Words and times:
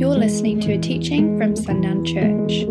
You're 0.00 0.16
listening 0.16 0.60
to 0.60 0.72
a 0.72 0.78
teaching 0.78 1.36
from 1.36 1.54
Sundown 1.54 2.06
Church. 2.06 2.64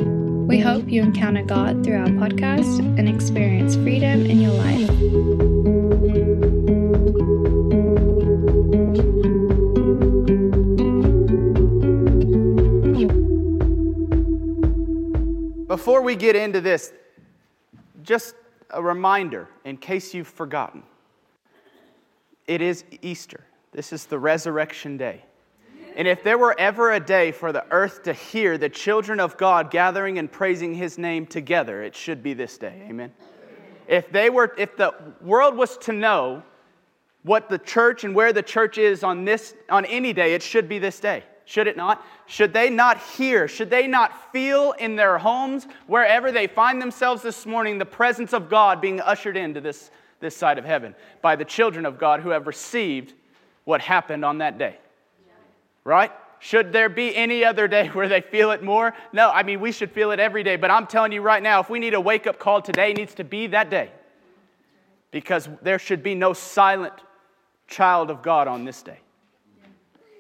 We 0.48 0.60
hope 0.60 0.90
you 0.90 1.04
encounter 1.04 1.44
God 1.44 1.84
through 1.84 2.00
our 2.00 2.08
podcast 2.08 2.80
and 2.98 3.08
experience 3.08 3.76
freedom 3.76 4.26
in 4.26 4.42
your 4.42 4.54
life. 4.54 4.88
Before 15.68 16.02
we 16.02 16.16
get 16.16 16.36
into 16.36 16.62
this, 16.62 16.94
just 18.02 18.34
a 18.72 18.82
reminder 18.82 19.48
in 19.66 19.78
case 19.78 20.16
you've 20.16 20.28
forgotten. 20.28 20.82
It 22.48 22.64
is 22.64 22.84
Easter. 23.04 23.46
This 23.72 23.94
is 23.94 24.08
the 24.08 24.18
resurrection 24.18 24.98
day. 24.98 25.26
And 25.96 26.08
if 26.08 26.24
there 26.24 26.38
were 26.38 26.56
ever 26.60 26.92
a 26.92 27.00
day 27.00 27.32
for 27.32 27.52
the 27.52 27.66
earth 27.72 28.04
to 28.04 28.14
hear 28.14 28.58
the 28.58 28.70
children 28.70 29.20
of 29.20 29.38
God 29.38 29.72
gathering 29.72 30.18
and 30.18 30.32
praising 30.32 30.74
his 30.74 30.98
name 30.98 31.26
together, 31.26 31.84
it 31.84 31.96
should 31.96 32.24
be 32.24 32.34
this 32.34 32.58
day. 32.58 32.86
Amen. 32.90 33.12
If 33.88 34.12
they 34.12 34.30
were 34.30 34.54
if 34.58 34.78
the 34.78 34.94
world 35.22 35.56
was 35.58 35.78
to 35.80 35.92
know 35.92 36.44
what 37.24 37.50
the 37.50 37.58
church 37.58 38.04
and 38.04 38.16
where 38.16 38.32
the 38.32 38.44
church 38.44 38.78
is 38.78 39.04
on 39.04 39.26
this 39.26 39.54
on 39.70 39.86
any 39.86 40.14
day, 40.14 40.34
it 40.34 40.44
should 40.44 40.70
be 40.70 40.80
this 40.80 41.00
day. 41.00 41.24
Should 41.46 41.66
it 41.66 41.76
not? 41.76 42.06
Should 42.28 42.54
they 42.54 42.70
not 42.70 43.00
hear? 43.00 43.48
Should 43.48 43.72
they 43.72 43.88
not 43.88 44.32
feel 44.32 44.74
in 44.74 44.96
their 44.96 45.18
homes, 45.18 45.66
wherever 45.88 46.32
they 46.32 46.46
find 46.46 46.80
themselves 46.80 47.24
this 47.24 47.48
morning, 47.48 47.80
the 47.80 47.86
presence 47.86 48.34
of 48.34 48.50
God 48.50 48.80
being 48.80 49.02
ushered 49.02 49.36
into 49.36 49.60
this, 49.60 49.90
this 50.20 50.38
side 50.38 50.60
of 50.60 50.66
heaven 50.66 50.94
by 51.24 51.36
the 51.36 51.44
children 51.44 51.88
of 51.88 51.98
God 51.98 52.20
who 52.20 52.30
have 52.30 52.46
received 52.46 53.16
what 53.64 53.82
happened 53.82 54.24
on 54.24 54.38
that 54.38 54.60
day? 54.60 54.78
Right? 55.84 56.12
Should 56.40 56.72
there 56.72 56.90
be 56.90 57.16
any 57.16 57.44
other 57.44 57.68
day 57.68 57.88
where 57.94 58.08
they 58.08 58.22
feel 58.22 58.52
it 58.52 58.64
more? 58.64 58.94
No, 59.14 59.30
I 59.30 59.44
mean, 59.44 59.60
we 59.60 59.72
should 59.72 59.92
feel 59.92 60.12
it 60.12 60.20
every 60.20 60.44
day. 60.44 60.56
But 60.56 60.72
I'm 60.72 60.88
telling 60.88 61.12
you 61.12 61.22
right 61.22 61.44
now, 61.44 61.60
if 61.60 61.70
we 61.70 61.80
need 61.80 61.94
a 61.94 62.02
wake 62.02 62.28
up 62.28 62.40
call 62.40 62.62
today, 62.62 62.92
it 62.92 62.98
needs 62.98 63.16
to 63.16 63.24
be 63.24 63.48
that 63.48 63.70
day. 63.70 63.92
Because 65.12 65.50
there 65.62 65.80
should 65.80 66.04
be 66.04 66.16
no 66.16 66.34
silent 66.34 66.94
child 67.68 68.10
of 68.10 68.22
God 68.22 68.48
on 68.48 68.66
this 68.66 68.82
day 68.84 69.00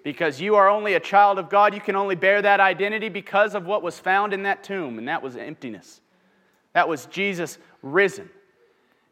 because 0.04 0.40
you 0.40 0.56
are 0.56 0.70
only 0.70 0.94
a 0.94 1.00
child 1.00 1.38
of 1.38 1.50
God. 1.50 1.74
You 1.74 1.82
can 1.82 1.96
only 1.96 2.16
bear 2.16 2.42
that 2.42 2.60
identity 2.60 3.10
because 3.10 3.56
of 3.56 3.66
what 3.66 3.84
was 3.84 4.00
found 4.00 4.34
in 4.34 4.44
that 4.44 4.64
tomb, 4.64 4.98
and 4.98 5.08
that 5.08 5.22
was 5.22 5.36
emptiness. 5.36 6.02
That 6.74 6.88
was 6.88 7.06
Jesus 7.08 7.58
risen. 7.82 8.30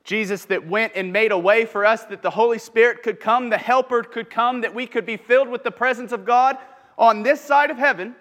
Jesus 0.08 0.46
that 0.46 0.66
went 0.66 0.94
and 0.96 1.12
made 1.12 1.34
a 1.34 1.38
way 1.38 1.66
for 1.66 1.86
us 1.86 2.06
that 2.06 2.22
the 2.22 2.30
Holy 2.30 2.60
Spirit 2.60 3.04
could 3.04 3.20
come, 3.20 3.50
the 3.50 3.58
Helper 3.58 4.04
could 4.04 4.30
come, 4.30 4.62
that 4.62 4.74
we 4.74 4.88
could 4.88 5.06
be 5.06 5.18
filled 5.18 5.50
with 5.50 5.66
the 5.66 5.72
presence 5.72 6.14
of 6.14 6.24
God 6.24 6.58
on 6.98 7.24
this 7.24 7.42
side 7.42 7.70
of 7.70 7.78
heaven 7.78 8.16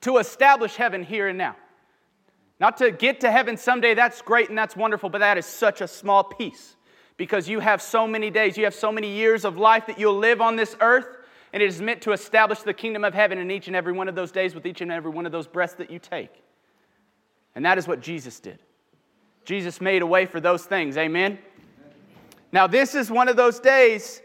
to 0.00 0.18
establish 0.18 0.74
heaven 0.74 1.04
here 1.04 1.28
and 1.28 1.38
now. 1.38 1.54
Not 2.58 2.78
to 2.78 2.90
get 2.90 3.20
to 3.20 3.30
heaven 3.30 3.56
someday, 3.56 3.94
that's 3.94 4.20
great 4.20 4.48
and 4.48 4.58
that's 4.58 4.74
wonderful, 4.74 5.08
but 5.08 5.18
that 5.18 5.38
is 5.38 5.46
such 5.46 5.80
a 5.80 5.86
small 5.86 6.24
piece 6.24 6.74
because 7.16 7.48
you 7.48 7.60
have 7.60 7.80
so 7.80 8.08
many 8.08 8.28
days, 8.28 8.56
you 8.56 8.64
have 8.64 8.74
so 8.74 8.90
many 8.90 9.12
years 9.12 9.44
of 9.44 9.56
life 9.56 9.86
that 9.86 10.00
you'll 10.00 10.18
live 10.18 10.40
on 10.40 10.56
this 10.56 10.74
earth 10.80 11.06
and 11.52 11.62
it 11.62 11.68
is 11.68 11.80
meant 11.80 12.02
to 12.02 12.10
establish 12.10 12.62
the 12.62 12.74
kingdom 12.74 13.04
of 13.04 13.14
heaven 13.14 13.38
in 13.38 13.48
each 13.52 13.68
and 13.68 13.76
every 13.76 13.92
one 13.92 14.08
of 14.08 14.16
those 14.16 14.32
days 14.32 14.56
with 14.56 14.66
each 14.66 14.80
and 14.80 14.90
every 14.90 15.12
one 15.12 15.24
of 15.24 15.30
those 15.30 15.46
breaths 15.46 15.74
that 15.74 15.88
you 15.88 16.00
take. 16.00 16.42
And 17.54 17.64
that 17.64 17.78
is 17.78 17.86
what 17.86 18.00
Jesus 18.00 18.40
did. 18.40 18.58
Jesus 19.46 19.80
made 19.80 20.02
a 20.02 20.06
way 20.06 20.26
for 20.26 20.40
those 20.40 20.64
things. 20.66 20.98
Amen? 20.98 21.38
Now, 22.52 22.66
this 22.66 22.94
is 22.94 23.10
one 23.10 23.28
of 23.28 23.36
those 23.36 23.58
days, 23.58 24.20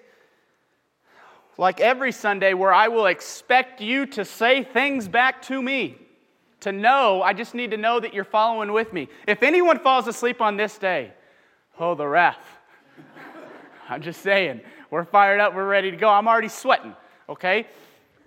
like 1.58 1.80
every 1.80 2.12
Sunday, 2.12 2.54
where 2.54 2.74
I 2.74 2.90
will 2.90 3.06
expect 3.06 3.80
you 3.80 4.06
to 4.08 4.26
say 4.26 4.64
things 4.64 5.08
back 5.08 5.42
to 5.44 5.62
me. 5.62 5.96
To 6.62 6.74
know, 6.74 7.22
I 7.22 7.32
just 7.32 7.56
need 7.56 7.72
to 7.72 7.78
know 7.78 8.02
that 8.02 8.14
you're 8.14 8.26
following 8.26 8.74
with 8.74 8.92
me. 8.92 9.08
If 9.26 9.42
anyone 9.42 9.80
falls 9.80 10.08
asleep 10.08 10.42
on 10.42 10.58
this 10.58 10.78
day, 10.78 11.14
oh, 11.80 11.96
the 11.96 12.06
wrath. 12.06 12.46
I'm 13.90 14.02
just 14.02 14.22
saying, 14.22 14.60
we're 14.90 15.06
fired 15.06 15.40
up, 15.40 15.56
we're 15.56 15.68
ready 15.68 15.90
to 15.90 15.98
go. 15.98 16.10
I'm 16.10 16.28
already 16.28 16.50
sweating 16.50 16.94
okay? 17.32 17.66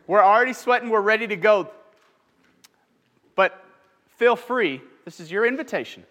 We're 0.06 0.24
already 0.24 0.52
sweating, 0.52 0.88
we're 0.88 1.00
ready 1.00 1.26
to 1.28 1.36
go. 1.36 1.70
But 3.36 3.62
feel 4.16 4.36
free, 4.36 4.80
this 5.04 5.20
is 5.20 5.30
your 5.30 5.46
invitation, 5.46 6.04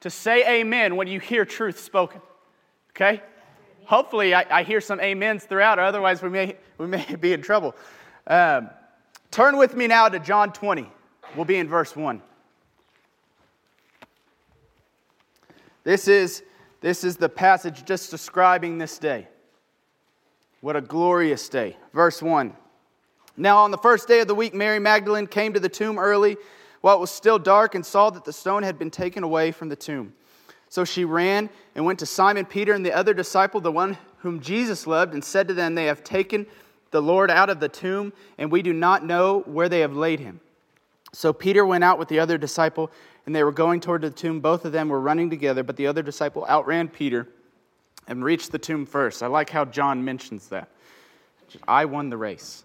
to 0.00 0.10
say 0.10 0.60
amen 0.60 0.96
when 0.96 1.08
you 1.08 1.20
hear 1.20 1.44
truth 1.44 1.78
spoken, 1.78 2.20
okay? 2.90 3.22
Hopefully, 3.84 4.34
I, 4.34 4.46
I 4.50 4.62
hear 4.62 4.80
some 4.80 5.00
amens 5.00 5.44
throughout, 5.44 5.78
or 5.78 5.82
otherwise, 5.82 6.22
we 6.22 6.30
may, 6.30 6.56
we 6.78 6.86
may 6.86 7.04
be 7.20 7.32
in 7.32 7.42
trouble. 7.42 7.74
Um, 8.26 8.70
turn 9.30 9.56
with 9.56 9.74
me 9.74 9.86
now 9.86 10.08
to 10.08 10.18
John 10.18 10.52
20. 10.52 10.90
We'll 11.36 11.44
be 11.44 11.56
in 11.56 11.68
verse 11.68 11.94
1. 11.94 12.22
This 15.82 16.08
is, 16.08 16.42
this 16.80 17.04
is 17.04 17.16
the 17.16 17.28
passage 17.28 17.84
just 17.84 18.10
describing 18.10 18.78
this 18.78 18.98
day. 18.98 19.28
What 20.60 20.76
a 20.76 20.80
glorious 20.80 21.48
day. 21.48 21.76
Verse 21.94 22.22
1. 22.22 22.54
Now, 23.36 23.58
on 23.58 23.70
the 23.70 23.78
first 23.78 24.06
day 24.06 24.20
of 24.20 24.28
the 24.28 24.34
week, 24.34 24.52
Mary 24.52 24.78
Magdalene 24.78 25.26
came 25.26 25.54
to 25.54 25.60
the 25.60 25.68
tomb 25.68 25.98
early 25.98 26.36
while 26.80 26.96
it 26.96 27.00
was 27.00 27.10
still 27.10 27.38
dark 27.38 27.74
and 27.74 27.84
saw 27.84 28.10
that 28.10 28.24
the 28.24 28.32
stone 28.32 28.62
had 28.62 28.78
been 28.78 28.90
taken 28.90 29.22
away 29.22 29.52
from 29.52 29.68
the 29.68 29.76
tomb. 29.76 30.12
So 30.68 30.84
she 30.84 31.04
ran 31.04 31.50
and 31.74 31.84
went 31.84 31.98
to 31.98 32.06
Simon 32.06 32.46
Peter 32.46 32.72
and 32.72 32.86
the 32.86 32.92
other 32.92 33.12
disciple, 33.12 33.60
the 33.60 33.72
one 33.72 33.98
whom 34.18 34.40
Jesus 34.40 34.86
loved, 34.86 35.14
and 35.14 35.24
said 35.24 35.48
to 35.48 35.54
them, 35.54 35.74
They 35.74 35.86
have 35.86 36.04
taken 36.04 36.46
the 36.90 37.02
Lord 37.02 37.30
out 37.30 37.50
of 37.50 37.60
the 37.60 37.68
tomb, 37.68 38.12
and 38.38 38.50
we 38.50 38.62
do 38.62 38.72
not 38.72 39.04
know 39.04 39.40
where 39.40 39.68
they 39.68 39.80
have 39.80 39.96
laid 39.96 40.20
him. 40.20 40.40
So 41.12 41.32
Peter 41.32 41.66
went 41.66 41.82
out 41.82 41.98
with 41.98 42.08
the 42.08 42.20
other 42.20 42.38
disciple, 42.38 42.90
and 43.26 43.34
they 43.34 43.42
were 43.42 43.52
going 43.52 43.80
toward 43.80 44.02
the 44.02 44.10
tomb. 44.10 44.40
Both 44.40 44.64
of 44.64 44.72
them 44.72 44.88
were 44.88 45.00
running 45.00 45.28
together, 45.28 45.62
but 45.62 45.76
the 45.76 45.86
other 45.86 46.02
disciple 46.02 46.46
outran 46.48 46.88
Peter 46.88 47.26
and 48.06 48.24
reached 48.24 48.52
the 48.52 48.58
tomb 48.58 48.86
first. 48.86 49.22
I 49.22 49.26
like 49.26 49.50
how 49.50 49.64
John 49.64 50.04
mentions 50.04 50.48
that. 50.48 50.68
I 51.66 51.84
won 51.84 52.10
the 52.10 52.16
race. 52.16 52.64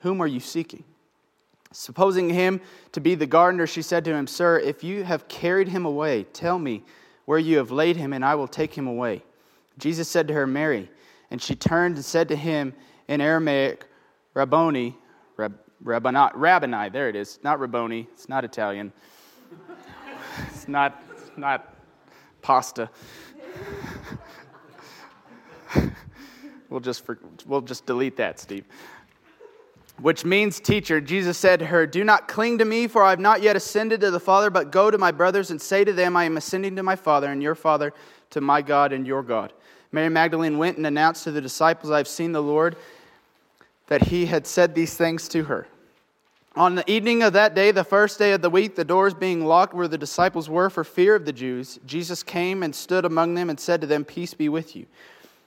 Whom 0.00 0.20
are 0.20 0.26
you 0.26 0.40
seeking? 0.40 0.84
Supposing 1.72 2.30
him 2.30 2.60
to 2.92 3.00
be 3.00 3.14
the 3.14 3.26
gardener, 3.26 3.66
she 3.66 3.82
said 3.82 4.04
to 4.06 4.14
him, 4.14 4.26
Sir, 4.26 4.58
if 4.58 4.82
you 4.82 5.04
have 5.04 5.28
carried 5.28 5.68
him 5.68 5.84
away, 5.84 6.24
tell 6.32 6.58
me 6.58 6.82
where 7.26 7.38
you 7.38 7.58
have 7.58 7.70
laid 7.70 7.96
him, 7.96 8.12
and 8.12 8.24
I 8.24 8.34
will 8.36 8.48
take 8.48 8.72
him 8.72 8.86
away. 8.86 9.22
Jesus 9.76 10.08
said 10.08 10.28
to 10.28 10.34
her, 10.34 10.46
Mary. 10.46 10.90
And 11.30 11.42
she 11.42 11.54
turned 11.54 11.96
and 11.96 12.04
said 12.04 12.28
to 12.28 12.36
him 12.36 12.72
in 13.06 13.20
Aramaic, 13.20 13.84
Rabboni, 14.32 14.96
Rab, 15.36 15.58
Rabboni, 15.82 16.88
there 16.90 17.08
it 17.08 17.16
is, 17.16 17.38
not 17.42 17.60
Rabboni, 17.60 18.08
it's 18.12 18.28
not 18.28 18.44
Italian. 18.44 18.92
it's 20.48 20.68
not, 20.68 21.02
it's 21.12 21.30
not 21.36 21.74
pasta. 22.40 22.88
we'll, 26.70 26.80
just 26.80 27.04
we'll 27.46 27.60
just 27.60 27.84
delete 27.84 28.16
that, 28.16 28.40
Steve. 28.40 28.64
Which 30.00 30.24
means, 30.24 30.60
teacher, 30.60 31.00
Jesus 31.00 31.36
said 31.36 31.58
to 31.58 31.66
her, 31.66 31.86
Do 31.86 32.04
not 32.04 32.28
cling 32.28 32.58
to 32.58 32.64
me, 32.64 32.86
for 32.86 33.02
I 33.02 33.10
have 33.10 33.18
not 33.18 33.42
yet 33.42 33.56
ascended 33.56 34.00
to 34.02 34.10
the 34.12 34.20
Father, 34.20 34.48
but 34.48 34.70
go 34.70 34.90
to 34.90 34.98
my 34.98 35.10
brothers 35.10 35.50
and 35.50 35.60
say 35.60 35.84
to 35.84 35.92
them, 35.92 36.16
I 36.16 36.24
am 36.24 36.36
ascending 36.36 36.76
to 36.76 36.82
my 36.84 36.94
Father 36.94 37.32
and 37.32 37.42
your 37.42 37.56
Father, 37.56 37.92
to 38.30 38.40
my 38.40 38.62
God 38.62 38.92
and 38.92 39.06
your 39.06 39.22
God. 39.22 39.52
Mary 39.90 40.08
Magdalene 40.08 40.58
went 40.58 40.76
and 40.76 40.86
announced 40.86 41.24
to 41.24 41.32
the 41.32 41.40
disciples, 41.40 41.90
I 41.90 41.96
have 41.96 42.08
seen 42.08 42.32
the 42.32 42.42
Lord, 42.42 42.76
that 43.88 44.04
he 44.04 44.26
had 44.26 44.46
said 44.46 44.74
these 44.74 44.94
things 44.94 45.28
to 45.28 45.44
her. 45.44 45.66
On 46.54 46.74
the 46.74 46.88
evening 46.90 47.22
of 47.22 47.32
that 47.34 47.54
day, 47.54 47.70
the 47.70 47.84
first 47.84 48.18
day 48.18 48.32
of 48.32 48.42
the 48.42 48.50
week, 48.50 48.74
the 48.74 48.84
doors 48.84 49.14
being 49.14 49.44
locked 49.44 49.74
where 49.74 49.88
the 49.88 49.98
disciples 49.98 50.48
were 50.48 50.70
for 50.70 50.84
fear 50.84 51.14
of 51.14 51.24
the 51.24 51.32
Jews, 51.32 51.78
Jesus 51.86 52.22
came 52.22 52.62
and 52.62 52.74
stood 52.74 53.04
among 53.04 53.34
them 53.34 53.48
and 53.48 53.58
said 53.58 53.80
to 53.80 53.86
them, 53.86 54.04
Peace 54.04 54.34
be 54.34 54.48
with 54.48 54.74
you. 54.74 54.86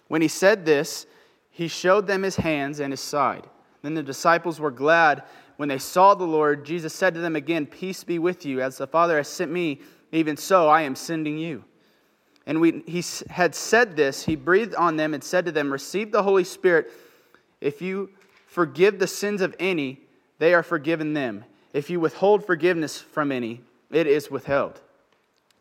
When 0.07 0.21
he 0.21 0.27
said 0.27 0.65
this, 0.65 1.05
he 1.51 1.67
showed 1.67 2.07
them 2.07 2.23
his 2.23 2.37
hands 2.37 2.79
and 2.79 2.91
his 2.91 3.01
side. 3.01 3.45
Then 3.81 3.93
the 3.93 4.03
disciples 4.03 4.59
were 4.59 4.71
glad 4.71 5.23
when 5.57 5.69
they 5.69 5.77
saw 5.77 6.13
the 6.13 6.23
Lord. 6.23 6.65
Jesus 6.65 6.93
said 6.93 7.13
to 7.13 7.19
them 7.19 7.35
again, 7.35 7.65
Peace 7.65 8.03
be 8.03 8.19
with 8.19 8.45
you. 8.45 8.61
As 8.61 8.77
the 8.77 8.87
Father 8.87 9.17
has 9.17 9.27
sent 9.27 9.51
me, 9.51 9.81
even 10.11 10.37
so 10.37 10.67
I 10.67 10.81
am 10.81 10.95
sending 10.95 11.37
you. 11.37 11.63
And 12.45 12.83
he 12.87 13.03
had 13.29 13.53
said 13.53 13.95
this, 13.95 14.23
he 14.25 14.35
breathed 14.35 14.75
on 14.75 14.97
them 14.97 15.13
and 15.13 15.23
said 15.23 15.45
to 15.45 15.51
them, 15.51 15.71
Receive 15.71 16.11
the 16.11 16.23
Holy 16.23 16.43
Spirit. 16.43 16.91
If 17.61 17.81
you 17.81 18.09
forgive 18.47 18.99
the 18.99 19.07
sins 19.07 19.41
of 19.41 19.55
any, 19.59 20.01
they 20.39 20.53
are 20.53 20.63
forgiven 20.63 21.13
them. 21.13 21.45
If 21.73 21.89
you 21.89 21.99
withhold 21.99 22.45
forgiveness 22.45 22.99
from 22.99 23.31
any, 23.31 23.61
it 23.91 24.07
is 24.07 24.31
withheld. 24.31 24.81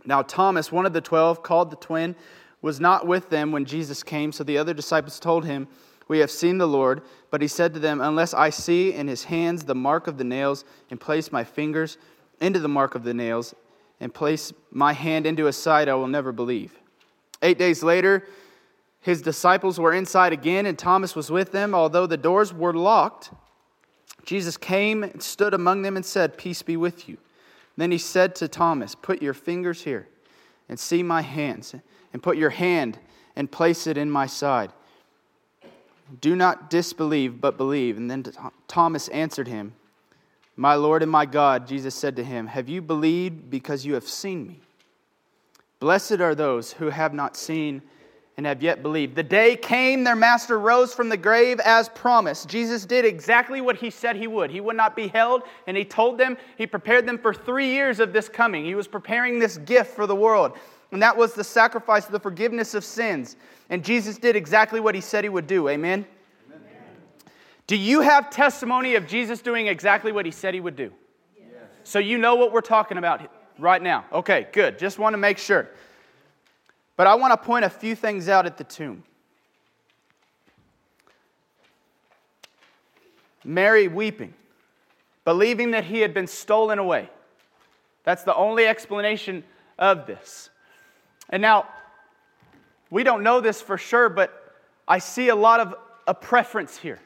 Now, 0.05 0.23
Thomas, 0.23 0.73
one 0.73 0.87
of 0.87 0.93
the 0.93 1.01
twelve, 1.01 1.43
called 1.43 1.71
the 1.71 1.77
twin, 1.77 2.17
was 2.63 2.81
not 2.81 3.07
with 3.07 3.29
them 3.31 3.53
when 3.53 3.67
Jesus 3.67 4.03
came, 4.03 4.33
so 4.33 4.43
the 4.43 4.59
other 4.59 4.75
disciples 4.75 5.21
told 5.21 5.45
him, 5.45 5.69
We 6.11 6.19
have 6.19 6.31
seen 6.33 6.59
the 6.59 6.67
Lord. 6.67 7.03
But 7.31 7.41
he 7.41 7.47
said 7.47 7.73
to 7.75 7.79
them, 7.79 8.01
Unless 8.01 8.35
I 8.35 8.51
see 8.51 8.93
in 8.93 9.07
his 9.07 9.23
hands 9.23 9.63
the 9.63 9.77
mark 9.77 10.09
of 10.09 10.19
the 10.19 10.25
nails, 10.25 10.65
and 10.91 11.01
place 11.01 11.31
my 11.31 11.45
fingers 11.45 11.99
into 12.41 12.59
the 12.59 12.67
mark 12.67 12.97
of 12.97 13.05
the 13.05 13.15
nails, 13.15 13.55
and 14.01 14.13
place 14.13 14.53
my 14.73 14.93
hand 14.93 15.25
into 15.25 15.45
his 15.45 15.55
side, 15.55 15.89
I 15.89 15.95
will 15.95 16.09
never 16.09 16.33
believe. 16.33 16.77
Eight 17.43 17.59
days 17.59 17.85
later, 17.85 18.27
his 19.01 19.23
disciples 19.23 19.79
were 19.79 19.93
inside 19.93 20.33
again, 20.33 20.67
and 20.67 20.77
Thomas 20.77 21.15
was 21.15 21.31
with 21.31 21.53
them. 21.53 21.77
Although 21.77 22.09
the 22.09 22.17
doors 22.17 22.53
were 22.53 22.75
locked, 22.75 23.31
Jesus 24.25 24.57
came 24.57 25.05
and 25.05 25.23
stood 25.23 25.55
among 25.55 25.83
them 25.83 25.95
and 25.95 26.05
said, 26.05 26.37
Peace 26.37 26.63
be 26.63 26.77
with 26.77 27.09
you. 27.09 27.19
Then 27.77 27.93
he 27.93 27.99
said 27.99 28.35
to 28.35 28.49
Thomas, 28.49 28.97
Put 28.97 29.23
your 29.23 29.33
fingers 29.33 29.85
here 29.85 30.09
and 30.69 30.77
see 30.77 31.05
my 31.05 31.23
hands, 31.23 31.73
and 32.13 32.21
put 32.21 32.37
your 32.37 32.51
hand 32.51 32.99
and 33.37 33.49
place 33.49 33.87
it 33.87 33.97
in 33.97 34.11
my 34.11 34.27
side. 34.27 34.73
Do 36.21 36.35
not 36.35 36.71
disbelieve, 36.71 37.41
but 37.41 37.57
believe. 37.57 37.97
And 37.97 38.11
then 38.11 38.25
Thomas 38.67 39.09
answered 39.09 39.49
him, 39.49 39.75
My 40.57 40.75
Lord 40.75 41.03
and 41.03 41.11
my 41.11 41.27
God, 41.27 41.69
Jesus 41.69 41.95
said 41.95 42.17
to 42.17 42.25
him, 42.25 42.47
Have 42.49 42.69
you 42.69 42.83
believed 42.83 43.51
because 43.51 43.87
you 43.87 43.95
have 43.95 44.09
seen 44.09 44.47
me? 44.47 44.61
Blessed 45.79 46.21
are 46.21 46.35
those 46.35 46.73
who 46.73 46.91
have 46.91 47.15
not 47.15 47.37
seen 47.37 47.83
and 48.37 48.47
have 48.47 48.63
yet 48.63 48.83
believed. 48.83 49.17
The 49.17 49.23
day 49.23 49.55
came, 49.55 50.03
their 50.03 50.17
master 50.17 50.59
rose 50.59 50.95
from 50.95 51.11
the 51.11 51.17
grave 51.17 51.61
as 51.61 51.91
promised. 51.91 52.49
Jesus 52.49 52.87
did 52.87 53.05
exactly 53.05 53.61
what 53.61 53.77
he 53.77 53.91
said 53.91 54.17
he 54.17 54.27
would. 54.27 54.51
He 54.51 54.63
would 54.63 54.77
not 54.77 54.97
be 54.97 55.09
held, 55.09 55.43
and 55.67 55.77
he 55.77 55.85
told 55.85 56.17
them, 56.17 56.39
he 56.57 56.67
prepared 56.67 57.07
them 57.07 57.19
for 57.19 57.35
three 57.35 57.71
years 57.71 58.01
of 58.01 58.15
this 58.15 58.31
coming. 58.31 58.65
He 58.65 58.75
was 58.75 58.89
preparing 58.89 59.39
this 59.39 59.59
gift 59.59 59.95
for 59.95 60.07
the 60.07 60.17
world, 60.17 60.57
and 60.91 61.03
that 61.03 61.17
was 61.17 61.35
the 61.35 61.45
sacrifice 61.45 62.07
of 62.07 62.13
the 62.13 62.21
forgiveness 62.21 62.75
of 62.75 62.83
sins. 62.83 63.37
And 63.71 63.85
Jesus 63.85 64.19
did 64.19 64.35
exactly 64.35 64.81
what 64.81 64.97
he 64.97 65.01
said 65.01 65.25
he 65.25 65.31
would 65.31 65.47
do. 65.47 65.69
Amen? 65.69 66.05
Amen. 66.49 66.75
Do 67.69 67.77
you 67.77 68.01
have 68.01 68.29
testimony 68.29 68.97
of 68.97 69.07
Jesus 69.07 69.41
doing 69.41 69.69
exactly 69.69 70.11
what 70.11 70.27
he 70.27 70.33
said 70.33 70.55
he 70.55 70.61
would 70.61 70.75
do? 70.75 70.93
Yes. 71.39 71.47
So 71.85 72.01
you 72.01 72.19
know 72.19 72.35
what 72.35 72.53
we're 72.53 72.61
talking 72.61 72.99
about 72.99 73.23
right 73.59 73.81
now. 73.81 74.05
Okay, 74.13 74.49
good. 74.53 74.77
Just 74.79 74.99
want 74.99 75.15
to 75.15 75.19
make 75.19 75.39
sure. 75.39 75.69
But 76.97 77.07
I 77.07 77.15
want 77.15 77.33
to 77.33 77.37
point 77.37 77.65
a 77.65 77.71
few 77.71 77.95
things 77.95 78.29
out 78.29 78.45
at 78.45 78.59
the 78.59 78.65
tomb. 78.65 79.05
Mary 83.45 83.89
weeping, 83.89 84.35
believing 85.25 85.71
that 85.71 85.85
he 85.85 86.01
had 86.01 86.13
been 86.13 86.27
stolen 86.27 86.79
away. 86.79 87.09
That's 88.03 88.25
the 88.25 88.35
only 88.35 88.67
explanation 88.67 89.45
of 89.79 90.07
this. 90.07 90.51
And 91.31 91.41
now, 91.41 91.69
we 92.91 93.05
don't 93.05 93.23
know 93.23 93.41
this 93.41 93.63
for 93.63 93.79
sure, 93.79 94.09
but 94.09 94.55
I 94.87 94.99
see 94.99 95.29
a 95.29 95.37
lot 95.37 95.61
of 95.61 95.75
a 96.07 96.15
preference 96.15 96.77
here 96.77 96.99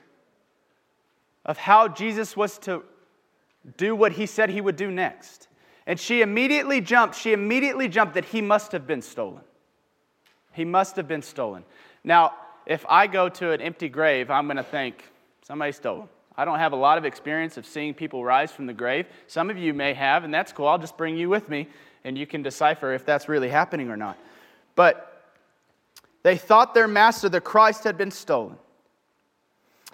of 1.45 1.59
how 1.59 1.89
Jesus 1.89 2.37
was 2.37 2.59
to 2.61 2.83
do 3.77 3.95
what 3.95 4.13
he 4.13 4.27
said 4.27 4.51
he 4.51 4.61
would 4.61 4.77
do 4.77 4.91
next. 4.91 5.49
And 5.87 6.01
she 6.01 6.23
immediately 6.23 6.81
jumped, 6.81 7.15
she 7.15 7.33
immediately 7.33 7.89
jumped 7.89 8.15
that 8.15 8.25
he 8.25 8.41
must 8.41 8.73
have 8.73 8.87
been 8.87 9.03
stolen. 9.03 9.43
He 10.53 10.65
must 10.65 10.97
have 10.97 11.07
been 11.07 11.23
stolen. 11.23 11.65
Now, 12.03 12.35
if 12.65 12.87
I 12.89 13.07
go 13.07 13.29
to 13.29 13.53
an 13.53 13.61
empty 13.61 13.89
grave, 13.91 14.31
I'm 14.31 14.47
going 14.47 14.57
to 14.57 14.63
think, 14.63 15.11
somebody 15.47 15.73
stole 15.73 16.03
him. 16.03 16.09
I 16.37 16.45
don't 16.45 16.59
have 16.59 16.73
a 16.73 16.77
lot 16.77 16.99
of 16.99 17.05
experience 17.05 17.57
of 17.57 17.67
seeing 17.67 17.95
people 17.95 18.25
rise 18.25 18.51
from 18.51 18.67
the 18.67 18.73
grave. 18.73 19.07
Some 19.27 19.51
of 19.51 19.59
you 19.59 19.75
may 19.75 19.95
have, 19.95 20.25
and 20.25 20.33
that's 20.33 20.53
cool. 20.53 20.67
I'll 20.67 20.79
just 20.79 20.97
bring 20.97 21.17
you 21.17 21.29
with 21.29 21.49
me, 21.49 21.69
and 22.05 22.17
you 22.17 22.27
can 22.27 22.43
decipher 22.43 22.93
if 22.93 23.05
that's 23.05 23.29
really 23.29 23.51
happening 23.51 23.91
or 23.91 23.97
not. 23.97 24.19
But 24.75 25.14
they 26.25 26.37
thought 26.37 26.75
their 26.75 26.89
master, 26.89 27.29
the 27.29 27.41
Christ, 27.41 27.85
had 27.85 27.97
been 27.97 28.11
stolen. 28.11 28.57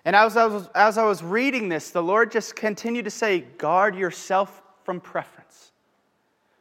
And 0.05 0.17
as 0.17 0.37
I 0.37 0.47
was, 0.47 0.69
as 0.75 0.97
I 0.97 1.05
was 1.05 1.23
reading 1.23 1.69
this, 1.69 1.91
the 1.91 2.03
Lord 2.03 2.33
just 2.33 2.57
continued 2.57 3.05
to 3.05 3.11
say, 3.11 3.41
guard 3.41 3.95
yourself 3.95 4.63
from 4.85 5.01
preference. 5.01 5.73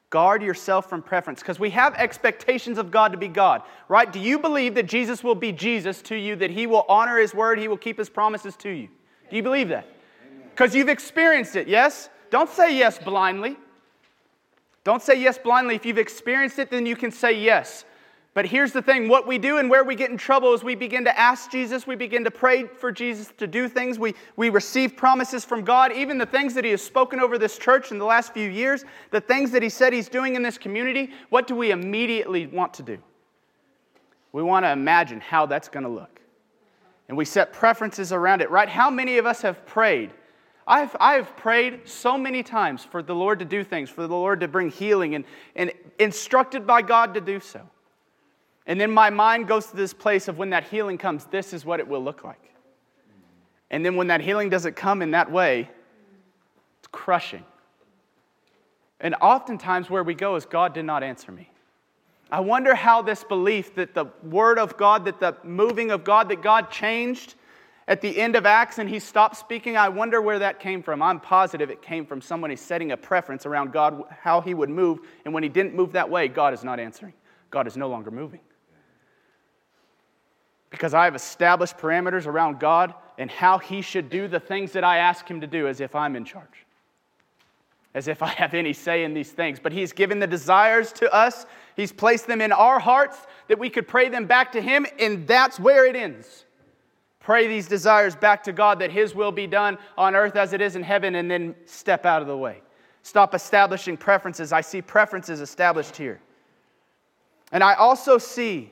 Guard 0.09 0.41
yourself 0.41 0.89
from 0.89 1.03
preference 1.03 1.39
because 1.39 1.59
we 1.59 1.69
have 1.69 1.93
expectations 1.93 2.79
of 2.79 2.89
God 2.89 3.11
to 3.11 3.17
be 3.17 3.27
God, 3.27 3.61
right? 3.87 4.11
Do 4.11 4.19
you 4.19 4.39
believe 4.39 4.73
that 4.73 4.87
Jesus 4.87 5.23
will 5.23 5.35
be 5.35 5.51
Jesus 5.51 6.01
to 6.03 6.15
you, 6.15 6.35
that 6.37 6.49
he 6.49 6.65
will 6.65 6.83
honor 6.89 7.19
his 7.19 7.33
word, 7.35 7.59
he 7.59 7.67
will 7.67 7.77
keep 7.77 7.99
his 7.99 8.09
promises 8.09 8.55
to 8.57 8.69
you? 8.69 8.89
Do 9.29 9.35
you 9.35 9.43
believe 9.43 9.69
that? 9.69 9.87
Because 10.49 10.73
you've 10.73 10.89
experienced 10.89 11.55
it, 11.55 11.67
yes? 11.67 12.09
Don't 12.31 12.49
say 12.49 12.75
yes 12.75 12.97
blindly. 12.97 13.55
Don't 14.83 15.03
say 15.03 15.21
yes 15.21 15.37
blindly. 15.37 15.75
If 15.75 15.85
you've 15.85 15.99
experienced 15.99 16.57
it, 16.57 16.71
then 16.71 16.87
you 16.87 16.95
can 16.95 17.11
say 17.11 17.39
yes. 17.39 17.85
But 18.39 18.45
here's 18.45 18.71
the 18.71 18.81
thing 18.81 19.09
what 19.09 19.27
we 19.27 19.37
do 19.37 19.57
and 19.57 19.69
where 19.69 19.83
we 19.83 19.95
get 19.95 20.11
in 20.11 20.15
trouble 20.15 20.53
is 20.53 20.63
we 20.63 20.73
begin 20.73 21.03
to 21.03 21.19
ask 21.19 21.51
Jesus, 21.51 21.85
we 21.85 21.97
begin 21.97 22.23
to 22.23 22.31
pray 22.31 22.63
for 22.63 22.89
Jesus 22.89 23.33
to 23.35 23.47
do 23.47 23.67
things, 23.67 23.99
we, 23.99 24.15
we 24.37 24.47
receive 24.47 24.95
promises 24.95 25.43
from 25.43 25.65
God, 25.65 25.91
even 25.91 26.17
the 26.17 26.25
things 26.25 26.53
that 26.53 26.63
He 26.63 26.71
has 26.71 26.81
spoken 26.81 27.19
over 27.19 27.37
this 27.37 27.57
church 27.57 27.91
in 27.91 27.97
the 27.97 28.05
last 28.05 28.33
few 28.33 28.49
years, 28.49 28.85
the 29.11 29.19
things 29.19 29.51
that 29.51 29.61
He 29.61 29.67
said 29.67 29.91
He's 29.91 30.07
doing 30.07 30.37
in 30.37 30.41
this 30.41 30.57
community. 30.57 31.11
What 31.27 31.47
do 31.47 31.55
we 31.57 31.71
immediately 31.71 32.47
want 32.47 32.73
to 32.75 32.81
do? 32.81 32.99
We 34.31 34.41
want 34.41 34.63
to 34.63 34.71
imagine 34.71 35.19
how 35.19 35.45
that's 35.45 35.67
going 35.67 35.83
to 35.83 35.89
look. 35.89 36.21
And 37.09 37.17
we 37.17 37.25
set 37.25 37.51
preferences 37.51 38.13
around 38.13 38.41
it, 38.41 38.49
right? 38.49 38.69
How 38.69 38.89
many 38.89 39.17
of 39.17 39.25
us 39.25 39.41
have 39.41 39.65
prayed? 39.65 40.11
I've, 40.65 40.95
I've 41.01 41.35
prayed 41.35 41.89
so 41.89 42.17
many 42.17 42.43
times 42.43 42.85
for 42.85 43.03
the 43.03 43.15
Lord 43.15 43.39
to 43.39 43.45
do 43.45 43.65
things, 43.65 43.89
for 43.89 44.07
the 44.07 44.15
Lord 44.15 44.39
to 44.39 44.47
bring 44.47 44.71
healing, 44.71 45.15
and, 45.15 45.25
and 45.57 45.73
instructed 45.99 46.65
by 46.65 46.81
God 46.81 47.13
to 47.15 47.19
do 47.19 47.41
so. 47.41 47.69
And 48.69 48.79
then 48.79 48.91
my 48.91 49.09
mind 49.09 49.47
goes 49.47 49.65
to 49.65 49.75
this 49.75 49.95
place 49.95 50.27
of 50.27 50.37
when 50.37 50.51
that 50.51 50.63
healing 50.65 50.99
comes, 50.99 51.25
this 51.25 51.53
is 51.53 51.65
what 51.65 51.79
it 51.79 51.87
will 51.87 52.03
look 52.03 52.23
like. 52.23 52.53
And 53.71 53.83
then 53.83 53.95
when 53.95 54.07
that 54.07 54.21
healing 54.21 54.47
doesn't 54.49 54.75
come 54.75 55.01
in 55.01 55.11
that 55.11 55.31
way, 55.31 55.67
it's 56.77 56.87
crushing. 56.91 57.43
And 58.99 59.15
oftentimes 59.21 59.89
where 59.89 60.03
we 60.03 60.13
go 60.13 60.35
is 60.35 60.45
God 60.45 60.75
did 60.75 60.85
not 60.85 61.01
answer 61.01 61.31
me. 61.31 61.49
I 62.31 62.41
wonder 62.41 62.75
how 62.75 63.01
this 63.01 63.23
belief 63.23 63.73
that 63.73 63.95
the 63.95 64.05
word 64.21 64.59
of 64.59 64.77
God, 64.77 65.03
that 65.05 65.19
the 65.19 65.35
moving 65.43 65.89
of 65.89 66.03
God, 66.03 66.29
that 66.29 66.43
God 66.43 66.69
changed 66.69 67.33
at 67.87 68.01
the 68.01 68.19
end 68.21 68.35
of 68.35 68.45
Acts 68.45 68.77
and 68.77 68.87
he 68.87 68.99
stopped 68.99 69.35
speaking, 69.35 69.77
I 69.77 69.89
wonder 69.89 70.21
where 70.21 70.37
that 70.37 70.59
came 70.59 70.83
from. 70.83 71.01
I'm 71.01 71.19
positive 71.19 71.71
it 71.71 71.81
came 71.81 72.05
from 72.05 72.21
somebody 72.21 72.55
setting 72.55 72.91
a 72.91 72.97
preference 72.97 73.47
around 73.47 73.73
God, 73.73 74.03
how 74.21 74.41
he 74.41 74.53
would 74.53 74.69
move. 74.69 74.99
And 75.25 75.33
when 75.33 75.41
he 75.41 75.49
didn't 75.49 75.73
move 75.73 75.93
that 75.93 76.07
way, 76.07 76.27
God 76.27 76.53
is 76.53 76.63
not 76.63 76.79
answering. 76.79 77.13
God 77.49 77.65
is 77.65 77.75
no 77.75 77.89
longer 77.89 78.11
moving 78.11 78.41
because 80.69 80.93
I 80.93 81.05
have 81.05 81.15
established 81.15 81.77
parameters 81.77 82.27
around 82.27 82.59
God 82.59 82.93
and 83.17 83.29
how 83.29 83.57
He 83.57 83.81
should 83.81 84.09
do 84.09 84.27
the 84.27 84.39
things 84.39 84.71
that 84.73 84.83
I 84.83 84.97
ask 84.97 85.27
Him 85.29 85.41
to 85.41 85.47
do 85.47 85.67
as 85.67 85.81
if 85.81 85.95
I'm 85.95 86.15
in 86.15 86.25
charge, 86.25 86.65
as 87.93 88.07
if 88.07 88.21
I 88.21 88.27
have 88.27 88.53
any 88.53 88.73
say 88.73 89.03
in 89.03 89.13
these 89.13 89.31
things. 89.31 89.59
But 89.59 89.71
He's 89.71 89.91
given 89.91 90.19
the 90.19 90.27
desires 90.27 90.91
to 90.93 91.11
us, 91.13 91.45
He's 91.75 91.91
placed 91.91 92.27
them 92.27 92.41
in 92.41 92.51
our 92.51 92.79
hearts 92.79 93.17
that 93.47 93.57
we 93.57 93.69
could 93.69 93.87
pray 93.87 94.09
them 94.09 94.25
back 94.25 94.51
to 94.51 94.61
Him, 94.61 94.85
and 94.99 95.27
that's 95.27 95.59
where 95.59 95.85
it 95.85 95.95
ends. 95.95 96.45
Pray 97.19 97.47
these 97.47 97.67
desires 97.67 98.15
back 98.15 98.43
to 98.43 98.51
God 98.51 98.79
that 98.79 98.91
His 98.91 99.13
will 99.13 99.31
be 99.31 99.47
done 99.47 99.77
on 99.97 100.15
earth 100.15 100.35
as 100.35 100.53
it 100.53 100.61
is 100.61 100.75
in 100.75 100.83
heaven, 100.83 101.15
and 101.15 101.29
then 101.29 101.55
step 101.65 102.05
out 102.05 102.21
of 102.21 102.27
the 102.27 102.37
way. 102.37 102.61
Stop 103.01 103.33
establishing 103.33 103.97
preferences. 103.97 104.51
I 104.51 104.61
see 104.61 104.81
preferences 104.81 105.41
established 105.41 105.95
here. 105.95 106.19
And 107.51 107.63
I 107.63 107.73
also 107.73 108.17
see 108.17 108.71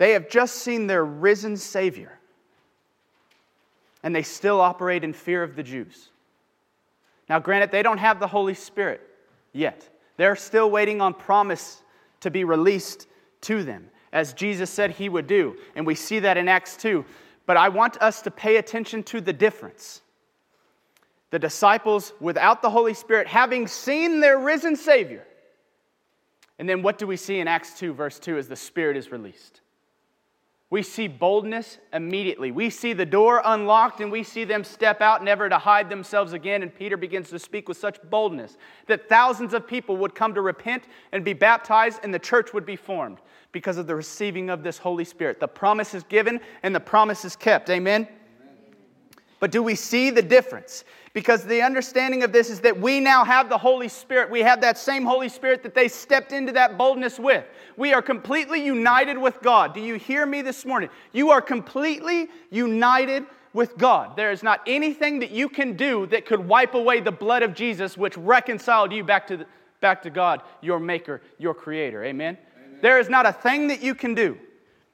they 0.00 0.12
have 0.12 0.30
just 0.30 0.56
seen 0.56 0.86
their 0.86 1.04
risen 1.04 1.58
Savior, 1.58 2.18
and 4.02 4.16
they 4.16 4.22
still 4.22 4.58
operate 4.58 5.04
in 5.04 5.12
fear 5.12 5.42
of 5.42 5.56
the 5.56 5.62
Jews. 5.62 6.08
Now, 7.28 7.38
granted, 7.38 7.70
they 7.70 7.82
don't 7.82 7.98
have 7.98 8.18
the 8.18 8.26
Holy 8.26 8.54
Spirit 8.54 9.02
yet. 9.52 9.86
They're 10.16 10.36
still 10.36 10.70
waiting 10.70 11.02
on 11.02 11.12
promise 11.12 11.82
to 12.20 12.30
be 12.30 12.44
released 12.44 13.08
to 13.42 13.62
them, 13.62 13.90
as 14.10 14.32
Jesus 14.32 14.70
said 14.70 14.92
he 14.92 15.10
would 15.10 15.26
do. 15.26 15.58
And 15.76 15.86
we 15.86 15.94
see 15.94 16.18
that 16.20 16.38
in 16.38 16.48
Acts 16.48 16.78
2. 16.78 17.04
But 17.44 17.58
I 17.58 17.68
want 17.68 17.98
us 18.00 18.22
to 18.22 18.30
pay 18.30 18.56
attention 18.56 19.02
to 19.02 19.20
the 19.20 19.34
difference. 19.34 20.00
The 21.28 21.38
disciples, 21.38 22.14
without 22.20 22.62
the 22.62 22.70
Holy 22.70 22.94
Spirit, 22.94 23.26
having 23.26 23.66
seen 23.66 24.20
their 24.20 24.38
risen 24.38 24.76
Savior. 24.76 25.26
And 26.58 26.66
then 26.66 26.80
what 26.80 26.96
do 26.96 27.06
we 27.06 27.18
see 27.18 27.38
in 27.38 27.46
Acts 27.46 27.78
2, 27.78 27.92
verse 27.92 28.18
2, 28.18 28.38
as 28.38 28.48
the 28.48 28.56
Spirit 28.56 28.96
is 28.96 29.12
released? 29.12 29.60
We 30.70 30.84
see 30.84 31.08
boldness 31.08 31.78
immediately. 31.92 32.52
We 32.52 32.70
see 32.70 32.92
the 32.92 33.04
door 33.04 33.42
unlocked 33.44 34.00
and 34.00 34.10
we 34.10 34.22
see 34.22 34.44
them 34.44 34.62
step 34.62 35.00
out, 35.00 35.24
never 35.24 35.48
to 35.48 35.58
hide 35.58 35.90
themselves 35.90 36.32
again. 36.32 36.62
And 36.62 36.72
Peter 36.72 36.96
begins 36.96 37.28
to 37.30 37.40
speak 37.40 37.68
with 37.68 37.76
such 37.76 38.00
boldness 38.08 38.56
that 38.86 39.08
thousands 39.08 39.52
of 39.52 39.66
people 39.66 39.96
would 39.96 40.14
come 40.14 40.32
to 40.34 40.40
repent 40.40 40.84
and 41.10 41.24
be 41.24 41.32
baptized, 41.32 41.98
and 42.04 42.14
the 42.14 42.20
church 42.20 42.54
would 42.54 42.64
be 42.64 42.76
formed 42.76 43.18
because 43.50 43.78
of 43.78 43.88
the 43.88 43.96
receiving 43.96 44.48
of 44.48 44.62
this 44.62 44.78
Holy 44.78 45.04
Spirit. 45.04 45.40
The 45.40 45.48
promise 45.48 45.92
is 45.92 46.04
given 46.04 46.40
and 46.62 46.72
the 46.72 46.80
promise 46.80 47.24
is 47.24 47.34
kept. 47.34 47.68
Amen? 47.68 48.06
But 49.40 49.50
do 49.50 49.62
we 49.62 49.74
see 49.74 50.10
the 50.10 50.22
difference? 50.22 50.84
Because 51.12 51.44
the 51.44 51.62
understanding 51.62 52.22
of 52.22 52.30
this 52.30 52.50
is 52.50 52.60
that 52.60 52.78
we 52.78 53.00
now 53.00 53.24
have 53.24 53.48
the 53.48 53.58
Holy 53.58 53.88
Spirit. 53.88 54.30
We 54.30 54.40
have 54.40 54.60
that 54.60 54.78
same 54.78 55.04
Holy 55.04 55.28
Spirit 55.28 55.62
that 55.64 55.74
they 55.74 55.88
stepped 55.88 56.32
into 56.32 56.52
that 56.52 56.78
boldness 56.78 57.18
with. 57.18 57.44
We 57.76 57.92
are 57.92 58.02
completely 58.02 58.64
united 58.64 59.18
with 59.18 59.40
God. 59.42 59.74
Do 59.74 59.80
you 59.80 59.94
hear 59.94 60.24
me 60.24 60.42
this 60.42 60.64
morning? 60.64 60.90
You 61.12 61.30
are 61.30 61.40
completely 61.40 62.28
united 62.50 63.24
with 63.52 63.76
God. 63.76 64.14
There 64.14 64.30
is 64.30 64.42
not 64.42 64.60
anything 64.66 65.18
that 65.20 65.30
you 65.30 65.48
can 65.48 65.76
do 65.76 66.06
that 66.06 66.26
could 66.26 66.46
wipe 66.46 66.74
away 66.74 67.00
the 67.00 67.10
blood 67.10 67.42
of 67.42 67.54
Jesus, 67.54 67.96
which 67.96 68.16
reconciled 68.16 68.92
you 68.92 69.02
back 69.02 69.26
to, 69.28 69.38
the, 69.38 69.46
back 69.80 70.02
to 70.02 70.10
God, 70.10 70.42
your 70.60 70.78
Maker, 70.78 71.22
your 71.38 71.54
Creator. 71.54 72.04
Amen? 72.04 72.38
Amen? 72.56 72.78
There 72.82 73.00
is 73.00 73.08
not 73.08 73.26
a 73.26 73.32
thing 73.32 73.66
that 73.68 73.82
you 73.82 73.94
can 73.94 74.14
do. 74.14 74.38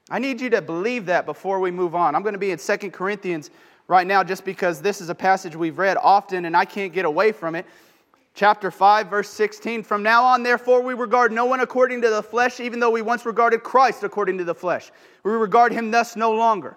I 0.08 0.18
need 0.20 0.40
you 0.40 0.48
to 0.50 0.62
believe 0.62 1.06
that 1.06 1.26
before 1.26 1.58
we 1.58 1.70
move 1.70 1.94
on. 1.94 2.14
I'm 2.14 2.22
going 2.22 2.32
to 2.32 2.38
be 2.38 2.52
in 2.52 2.58
2 2.58 2.90
Corinthians 2.90 3.50
right 3.88 4.06
now 4.06 4.24
just 4.24 4.44
because 4.44 4.80
this 4.80 5.00
is 5.00 5.08
a 5.08 5.14
passage 5.14 5.54
we've 5.54 5.78
read 5.78 5.96
often 6.00 6.44
and 6.44 6.56
I 6.56 6.64
can't 6.64 6.92
get 6.92 7.04
away 7.04 7.32
from 7.32 7.54
it. 7.54 7.66
Chapter 8.34 8.70
5, 8.70 9.08
verse 9.08 9.30
16 9.30 9.82
From 9.82 10.02
now 10.02 10.22
on, 10.24 10.42
therefore, 10.42 10.82
we 10.82 10.92
regard 10.94 11.32
no 11.32 11.46
one 11.46 11.60
according 11.60 12.02
to 12.02 12.10
the 12.10 12.22
flesh, 12.22 12.60
even 12.60 12.80
though 12.80 12.90
we 12.90 13.00
once 13.00 13.24
regarded 13.24 13.62
Christ 13.62 14.02
according 14.02 14.36
to 14.38 14.44
the 14.44 14.54
flesh. 14.54 14.92
We 15.22 15.32
regard 15.32 15.72
him 15.72 15.90
thus 15.90 16.16
no 16.16 16.32
longer. 16.32 16.76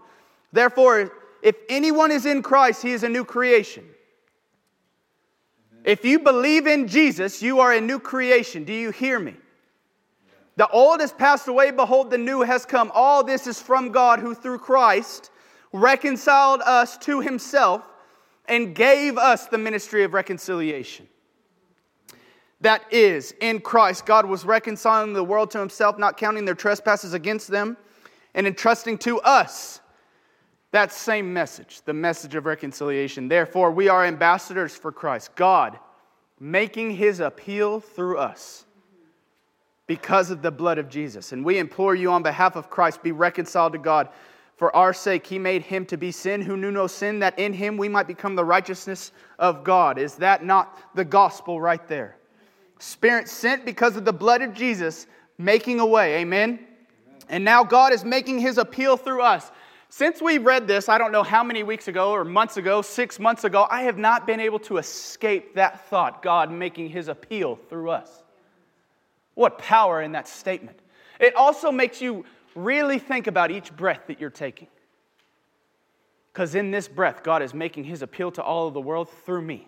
Therefore, 0.54 1.12
if 1.44 1.56
anyone 1.68 2.12
is 2.12 2.25
in 2.25 2.42
Christ, 2.42 2.82
he 2.82 2.92
is 2.92 3.04
a 3.04 3.10
new 3.10 3.25
creation. 3.25 3.86
If 5.84 6.06
you 6.06 6.20
believe 6.20 6.66
in 6.66 6.88
Jesus, 6.88 7.42
you 7.42 7.60
are 7.60 7.74
a 7.74 7.82
new 7.82 8.00
creation. 8.00 8.63
Do 8.63 8.74
you 8.74 8.92
hear 8.92 9.20
me? 9.20 9.36
The 10.56 10.68
old 10.70 11.00
has 11.00 11.12
passed 11.12 11.48
away, 11.48 11.72
behold, 11.72 12.10
the 12.10 12.18
new 12.18 12.42
has 12.42 12.66
come. 12.66 12.92
All 12.94 13.24
this 13.24 13.48
is 13.48 13.62
from 13.62 13.92
God, 13.92 14.20
who 14.20 14.34
through 14.34 14.60
Christ 14.60 15.32
reconciled 15.72 16.62
us 16.62 16.98
to 17.00 17.22
himself, 17.22 17.88
and 18.48 18.74
gave 18.74 19.18
us 19.18 19.46
the 19.46 19.58
ministry 19.58 20.04
of 20.04 20.14
reconciliation. 20.14 21.08
That 22.62 22.82
is, 22.92 23.34
in 23.40 23.62
Christ, 23.62 24.06
God 24.06 24.26
was 24.26 24.44
reconciling 24.44 25.14
the 25.14 25.24
world 25.24 25.52
to 25.52 25.60
himself, 25.60 26.00
not 26.00 26.18
counting 26.18 26.46
their 26.46 26.56
trespasses 26.56 27.14
against 27.14 27.48
them, 27.48 27.78
and 28.34 28.48
entrusting 28.48 28.98
to 29.00 29.20
us 29.22 29.82
that 30.72 30.92
same 30.92 31.32
message, 31.32 31.82
the 31.86 31.94
message 31.94 32.36
of 32.36 32.46
reconciliation. 32.46 33.28
Therefore, 33.28 33.72
we 33.72 33.88
are 33.88 34.04
ambassadors 34.06 34.76
for 34.76 34.92
Christ, 34.92 35.36
God 35.36 35.80
making 36.40 36.92
his 36.92 37.20
appeal 37.20 37.80
through 37.80 38.18
us 38.18 38.66
because 39.88 40.32
of 40.32 40.42
the 40.42 40.52
blood 40.52 40.78
of 40.78 40.90
Jesus. 40.90 41.32
And 41.32 41.44
we 41.44 41.58
implore 41.58 41.96
you 41.96 42.12
on 42.12 42.24
behalf 42.24 42.56
of 42.56 42.70
Christ, 42.70 43.04
be 43.04 43.12
reconciled 43.12 43.74
to 43.74 43.80
God. 43.80 44.10
For 44.60 44.75
our 44.75 44.92
sake, 44.92 45.25
he 45.25 45.39
made 45.39 45.62
him 45.62 45.86
to 45.86 45.96
be 45.96 46.12
sin 46.12 46.42
who 46.42 46.58
knew 46.58 46.70
no 46.70 46.86
sin, 46.86 47.20
that 47.20 47.39
in 47.39 47.54
him 47.54 47.78
we 47.78 47.88
might 47.88 48.08
become 48.08 48.36
the 48.36 48.44
righteousness 48.44 49.13
of 49.39 49.63
God. 49.63 49.98
Is 49.98 50.16
that 50.16 50.44
not 50.44 50.78
the 50.96 51.06
gospel 51.06 51.62
right 51.62 51.88
there? 51.88 52.18
Spirit 52.78 53.30
sent 53.30 53.63
because 53.63 53.96
of 53.96 54.04
the 54.04 54.12
blood 54.12 54.42
of 54.42 54.54
Jesus, 54.54 55.08
making 55.38 55.80
a 55.80 55.86
way. 55.86 56.18
Amen? 56.18 56.50
Amen? 56.50 56.68
And 57.30 57.46
now 57.46 57.63
God 57.63 57.94
is 57.94 58.04
making 58.04 58.39
his 58.39 58.58
appeal 58.58 58.98
through 58.98 59.22
us. 59.22 59.50
Since 59.88 60.22
we 60.22 60.39
read 60.39 60.68
this, 60.68 60.89
I 60.89 60.98
don't 60.98 61.13
know 61.13 61.24
how 61.24 61.42
many 61.42 61.63
weeks 61.63 61.88
ago 61.88 62.12
or 62.12 62.25
months 62.25 62.58
ago, 62.58 62.82
six 62.82 63.18
months 63.18 63.46
ago, 63.46 63.66
I 63.72 63.84
have 63.84 63.98
not 63.98 64.28
been 64.28 64.42
able 64.42 64.60
to 64.60 64.75
escape 64.75 65.56
that 65.56 65.88
thought 65.88 66.22
God 66.22 66.51
making 66.51 66.89
his 66.89 67.08
appeal 67.08 67.58
through 67.70 67.92
us. 67.92 68.24
What 69.36 69.58
power 69.58 70.01
in 70.01 70.12
that 70.12 70.28
statement. 70.28 70.80
It 71.22 71.34
also 71.36 71.72
makes 71.72 72.01
you 72.01 72.25
really 72.56 73.00
think 73.00 73.27
about 73.27 73.51
each 73.51 73.75
breath 73.75 74.01
that 74.08 74.20
you're 74.20 74.29
taking. 74.29 74.68
Because 76.34 76.56
in 76.56 76.72
this 76.72 76.88
breath, 76.88 77.24
God 77.24 77.41
is 77.41 77.53
making 77.53 77.84
his 77.84 78.01
appeal 78.01 78.32
to 78.32 78.44
all 78.44 78.68
of 78.68 78.74
the 78.74 78.82
world 78.82 79.10
through 79.10 79.41
me. 79.41 79.68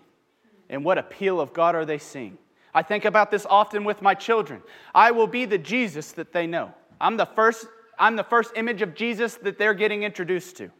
And 0.69 0.85
what 0.85 0.97
appeal 0.97 1.41
of 1.41 1.53
God 1.53 1.75
are 1.75 1.85
they 1.85 1.97
seeing? 1.97 2.37
I 2.73 2.81
think 2.81 3.03
about 3.05 3.31
this 3.31 3.45
often 3.49 3.83
with 3.83 4.01
my 4.01 4.13
children. 4.13 4.61
I 4.95 5.11
will 5.11 5.27
be 5.27 5.45
the 5.45 5.57
Jesus 5.57 6.13
that 6.13 6.31
they 6.31 6.47
know. 6.47 6.73
I'm 6.99 7.17
the 7.17 7.25
first, 7.25 7.67
I'm 7.99 8.15
the 8.15 8.23
first 8.23 8.53
image 8.55 8.81
of 8.81 8.95
Jesus 8.95 9.35
that 9.35 9.57
they're 9.57 9.73
getting 9.73 10.03
introduced 10.03 10.57
to. 10.57 10.71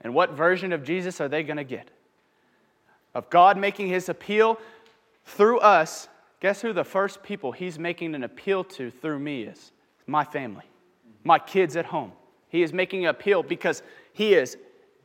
And 0.00 0.14
what 0.14 0.32
version 0.32 0.72
of 0.72 0.84
Jesus 0.84 1.20
are 1.20 1.28
they 1.28 1.42
going 1.42 1.56
to 1.56 1.64
get? 1.64 1.88
Of 3.14 3.30
God 3.30 3.56
making 3.56 3.88
his 3.88 4.08
appeal 4.08 4.58
through 5.24 5.58
us, 5.58 6.08
guess 6.40 6.60
who 6.60 6.72
the 6.72 6.84
first 6.84 7.22
people 7.22 7.52
he's 7.52 7.78
making 7.78 8.14
an 8.14 8.22
appeal 8.22 8.64
to 8.64 8.90
through 8.90 9.18
me 9.18 9.42
is? 9.42 9.72
My 10.06 10.24
family 10.24 10.64
my 11.24 11.38
kids 11.38 11.76
at 11.76 11.86
home. 11.86 12.12
He 12.48 12.62
is 12.62 12.72
making 12.72 13.04
an 13.04 13.10
appeal 13.10 13.42
because 13.42 13.82
he 14.12 14.34
is 14.34 14.56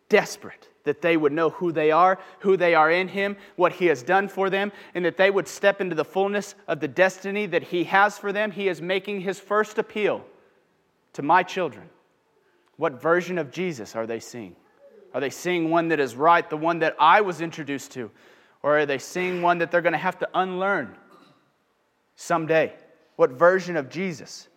desperate 0.10 0.70
that 0.84 1.01
they 1.01 1.18
would 1.18 1.34
know 1.34 1.50
who 1.50 1.72
they 1.72 1.92
are, 1.92 2.18
who 2.39 2.56
they 2.56 2.74
are 2.74 2.89
in 2.89 3.10
him, 3.10 3.36
what 3.58 3.74
he 3.74 3.88
has 3.88 4.04
done 4.04 4.27
for 4.30 4.50
them, 4.50 4.72
and 4.96 5.04
that 5.04 5.18
they 5.18 5.30
would 5.30 5.48
step 5.48 5.82
into 5.82 5.96
the 5.96 6.06
fullness 6.06 6.56
of 6.68 6.80
the 6.80 6.88
destiny 6.88 7.46
that 7.46 7.63
he 7.63 7.84
has 7.84 8.18
for 8.18 8.32
them. 8.32 8.51
He 8.51 8.70
is 8.70 8.82
making 8.82 9.22
his 9.22 9.39
first 9.39 9.77
appeal 9.77 10.24
to 11.13 11.22
my 11.22 11.44
children. 11.44 11.89
What 12.77 13.01
version 13.01 13.38
of 13.38 13.51
Jesus 13.51 13.96
are 13.96 14.06
they 14.06 14.20
seeing? 14.20 14.56
Are 15.13 15.20
they 15.20 15.30
seeing 15.30 15.70
one 15.70 15.89
that 15.89 16.00
is 16.00 16.16
right, 16.16 16.48
the 16.50 16.58
one 16.58 16.80
that 16.80 16.96
I 17.00 17.22
was 17.22 17.42
introduced 17.42 17.92
to? 17.94 18.12
Or 18.63 18.77
are 18.77 18.86
they 18.86 18.98
seeing 18.98 19.42
one 19.42 19.58
that 19.60 19.72
they're 19.72 19.82
going 19.82 19.94
to 19.94 20.00
have 20.00 20.20
to 20.20 20.30
unlearn 20.34 20.96
someday? 22.16 22.74
What 23.16 23.32
version 23.32 23.75
of 23.75 23.89
Jesus? 23.89 24.48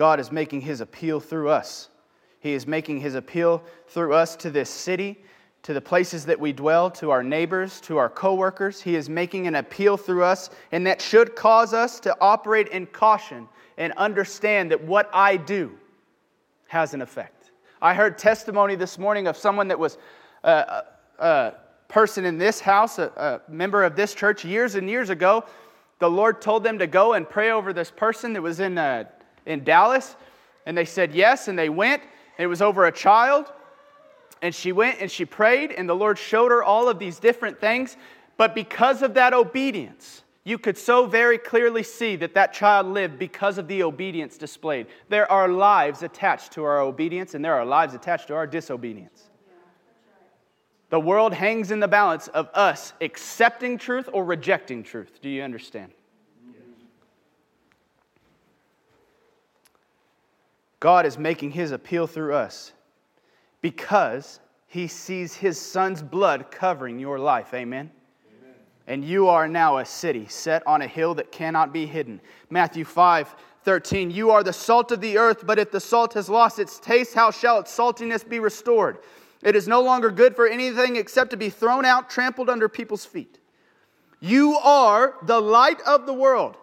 God 0.00 0.18
is 0.18 0.32
making 0.32 0.62
his 0.62 0.80
appeal 0.80 1.20
through 1.20 1.50
us. 1.50 1.90
He 2.38 2.54
is 2.54 2.66
making 2.66 3.00
his 3.00 3.16
appeal 3.16 3.62
through 3.86 4.14
us 4.14 4.34
to 4.36 4.50
this 4.50 4.70
city, 4.70 5.22
to 5.62 5.74
the 5.74 5.80
places 5.82 6.24
that 6.24 6.40
we 6.40 6.54
dwell, 6.54 6.90
to 6.92 7.10
our 7.10 7.22
neighbors, 7.22 7.82
to 7.82 7.98
our 7.98 8.08
coworkers. 8.08 8.80
He 8.80 8.96
is 8.96 9.10
making 9.10 9.46
an 9.46 9.56
appeal 9.56 9.98
through 9.98 10.24
us, 10.24 10.48
and 10.72 10.86
that 10.86 11.02
should 11.02 11.36
cause 11.36 11.74
us 11.74 12.00
to 12.00 12.16
operate 12.18 12.68
in 12.68 12.86
caution 12.86 13.46
and 13.76 13.92
understand 13.98 14.70
that 14.70 14.82
what 14.82 15.10
I 15.12 15.36
do 15.36 15.72
has 16.68 16.94
an 16.94 17.02
effect. 17.02 17.50
I 17.82 17.92
heard 17.92 18.16
testimony 18.16 18.76
this 18.76 18.98
morning 18.98 19.26
of 19.26 19.36
someone 19.36 19.68
that 19.68 19.78
was 19.78 19.98
a, 20.44 20.50
a, 20.50 20.84
a 21.18 21.54
person 21.88 22.24
in 22.24 22.38
this 22.38 22.58
house, 22.58 22.98
a, 22.98 23.12
a 23.48 23.52
member 23.52 23.84
of 23.84 23.96
this 23.96 24.14
church, 24.14 24.46
years 24.46 24.76
and 24.76 24.88
years 24.88 25.10
ago. 25.10 25.44
The 25.98 26.08
Lord 26.08 26.40
told 26.40 26.64
them 26.64 26.78
to 26.78 26.86
go 26.86 27.12
and 27.12 27.28
pray 27.28 27.50
over 27.50 27.74
this 27.74 27.90
person 27.90 28.32
that 28.32 28.40
was 28.40 28.60
in 28.60 28.78
a 28.78 29.06
in 29.46 29.64
Dallas? 29.64 30.16
And 30.66 30.76
they 30.76 30.84
said 30.84 31.14
yes, 31.14 31.48
and 31.48 31.58
they 31.58 31.68
went. 31.68 32.02
And 32.38 32.44
it 32.44 32.48
was 32.48 32.62
over 32.62 32.86
a 32.86 32.92
child. 32.92 33.52
And 34.42 34.54
she 34.54 34.72
went 34.72 35.00
and 35.00 35.10
she 35.10 35.24
prayed, 35.24 35.72
and 35.72 35.88
the 35.88 35.94
Lord 35.94 36.18
showed 36.18 36.50
her 36.50 36.62
all 36.62 36.88
of 36.88 36.98
these 36.98 37.18
different 37.18 37.60
things. 37.60 37.96
But 38.36 38.54
because 38.54 39.02
of 39.02 39.14
that 39.14 39.34
obedience, 39.34 40.22
you 40.44 40.56
could 40.56 40.78
so 40.78 41.04
very 41.06 41.36
clearly 41.36 41.82
see 41.82 42.16
that 42.16 42.32
that 42.34 42.54
child 42.54 42.86
lived 42.86 43.18
because 43.18 43.58
of 43.58 43.68
the 43.68 43.82
obedience 43.82 44.38
displayed. 44.38 44.86
There 45.10 45.30
are 45.30 45.48
lives 45.48 46.02
attached 46.02 46.52
to 46.52 46.64
our 46.64 46.80
obedience, 46.80 47.34
and 47.34 47.44
there 47.44 47.54
are 47.54 47.66
lives 47.66 47.92
attached 47.92 48.28
to 48.28 48.34
our 48.34 48.46
disobedience. 48.46 49.28
The 50.88 50.98
world 50.98 51.34
hangs 51.34 51.70
in 51.70 51.78
the 51.78 51.88
balance 51.88 52.28
of 52.28 52.48
us 52.54 52.94
accepting 53.00 53.78
truth 53.78 54.08
or 54.12 54.24
rejecting 54.24 54.82
truth. 54.82 55.20
Do 55.20 55.28
you 55.28 55.42
understand? 55.42 55.92
God 60.80 61.04
is 61.04 61.18
making 61.18 61.52
his 61.52 61.72
appeal 61.72 62.06
through 62.06 62.34
us 62.34 62.72
because 63.60 64.40
he 64.66 64.86
sees 64.86 65.34
his 65.34 65.60
son's 65.60 66.02
blood 66.02 66.50
covering 66.50 66.98
your 66.98 67.18
life. 67.18 67.52
Amen. 67.52 67.90
Amen. 68.40 68.54
And 68.86 69.04
you 69.04 69.28
are 69.28 69.46
now 69.46 69.78
a 69.78 69.84
city 69.84 70.26
set 70.26 70.66
on 70.66 70.80
a 70.80 70.86
hill 70.86 71.14
that 71.16 71.30
cannot 71.30 71.72
be 71.72 71.86
hidden. 71.86 72.20
Matthew 72.48 72.84
5 72.84 73.34
13. 73.62 74.10
You 74.10 74.30
are 74.30 74.42
the 74.42 74.54
salt 74.54 74.90
of 74.90 75.02
the 75.02 75.18
earth, 75.18 75.46
but 75.46 75.58
if 75.58 75.70
the 75.70 75.80
salt 75.80 76.14
has 76.14 76.30
lost 76.30 76.58
its 76.58 76.78
taste, 76.78 77.12
how 77.12 77.30
shall 77.30 77.58
its 77.58 77.76
saltiness 77.76 78.26
be 78.26 78.38
restored? 78.38 78.98
It 79.42 79.54
is 79.54 79.68
no 79.68 79.82
longer 79.82 80.10
good 80.10 80.34
for 80.34 80.46
anything 80.46 80.96
except 80.96 81.30
to 81.30 81.36
be 81.36 81.50
thrown 81.50 81.84
out, 81.84 82.08
trampled 82.08 82.48
under 82.48 82.70
people's 82.70 83.04
feet. 83.04 83.38
You 84.18 84.56
are 84.56 85.16
the 85.22 85.40
light 85.40 85.80
of 85.82 86.06
the 86.06 86.14
world. 86.14 86.56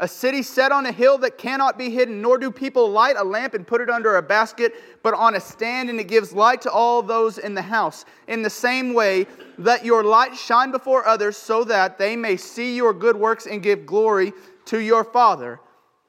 A 0.00 0.08
city 0.08 0.42
set 0.42 0.72
on 0.72 0.86
a 0.86 0.92
hill 0.92 1.18
that 1.18 1.38
cannot 1.38 1.78
be 1.78 1.88
hidden, 1.88 2.20
nor 2.20 2.36
do 2.36 2.50
people 2.50 2.90
light 2.90 3.14
a 3.16 3.22
lamp 3.22 3.54
and 3.54 3.64
put 3.64 3.80
it 3.80 3.88
under 3.88 4.16
a 4.16 4.22
basket, 4.22 4.74
but 5.04 5.14
on 5.14 5.36
a 5.36 5.40
stand, 5.40 5.88
and 5.88 6.00
it 6.00 6.08
gives 6.08 6.32
light 6.32 6.60
to 6.62 6.70
all 6.70 7.00
those 7.00 7.38
in 7.38 7.54
the 7.54 7.62
house. 7.62 8.04
In 8.26 8.42
the 8.42 8.50
same 8.50 8.92
way, 8.92 9.26
let 9.56 9.84
your 9.84 10.02
light 10.02 10.34
shine 10.34 10.72
before 10.72 11.06
others, 11.06 11.36
so 11.36 11.62
that 11.64 11.96
they 11.96 12.16
may 12.16 12.36
see 12.36 12.74
your 12.74 12.92
good 12.92 13.16
works 13.16 13.46
and 13.46 13.62
give 13.62 13.86
glory 13.86 14.32
to 14.66 14.78
your 14.78 15.04
Father 15.04 15.60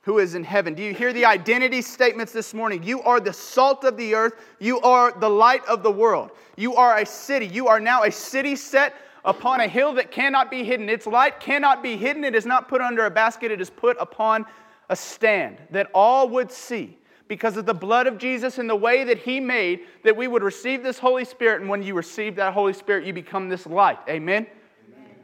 who 0.02 0.20
is 0.20 0.36
in 0.36 0.44
heaven. 0.44 0.76
Do 0.76 0.84
you 0.84 0.94
hear 0.94 1.14
the 1.14 1.26
identity 1.26 1.82
statements 1.82 2.32
this 2.32 2.54
morning? 2.54 2.84
You 2.84 3.02
are 3.02 3.20
the 3.20 3.34
salt 3.34 3.84
of 3.84 3.98
the 3.98 4.14
earth, 4.14 4.34
you 4.60 4.80
are 4.82 5.12
the 5.20 5.30
light 5.30 5.66
of 5.66 5.84
the 5.84 5.92
world. 5.92 6.32
You 6.58 6.76
are 6.76 7.00
a 7.00 7.06
city. 7.06 7.48
You 7.48 7.68
are 7.68 7.80
now 7.80 8.04
a 8.04 8.12
city 8.12 8.56
set 8.56 8.94
upon 9.26 9.60
a 9.60 9.68
hill 9.68 9.94
that 9.96 10.12
cannot 10.12 10.50
be 10.50 10.64
hidden. 10.64 10.88
Its 10.88 11.08
light 11.08 11.40
cannot 11.40 11.84
be 11.84 11.98
hidden. 11.98 12.24
It 12.24 12.36
is 12.36 12.46
not 12.46 12.70
put 12.70 12.80
under 12.80 13.06
a 13.06 13.12
basket, 13.12 13.52
it 13.52 13.60
is 13.60 13.70
put 13.70 13.98
upon 14.00 14.46
a 14.90 14.96
stand 14.96 15.58
that 15.72 15.90
all 15.94 16.30
would 16.30 16.52
see 16.52 16.98
because 17.28 17.58
of 17.58 17.66
the 17.66 17.74
blood 17.74 18.06
of 18.06 18.20
Jesus 18.20 18.60
and 18.60 18.70
the 18.70 18.76
way 18.76 19.04
that 19.04 19.18
He 19.18 19.40
made 19.40 19.82
that 20.04 20.16
we 20.16 20.28
would 20.28 20.44
receive 20.44 20.84
this 20.84 21.00
Holy 21.00 21.26
Spirit. 21.26 21.62
And 21.62 21.70
when 21.70 21.82
you 21.82 21.96
receive 21.96 22.36
that 22.36 22.54
Holy 22.54 22.74
Spirit, 22.74 23.06
you 23.06 23.14
become 23.14 23.50
this 23.50 23.66
light. 23.66 23.98
Amen? 24.08 24.46
Amen. 24.94 25.16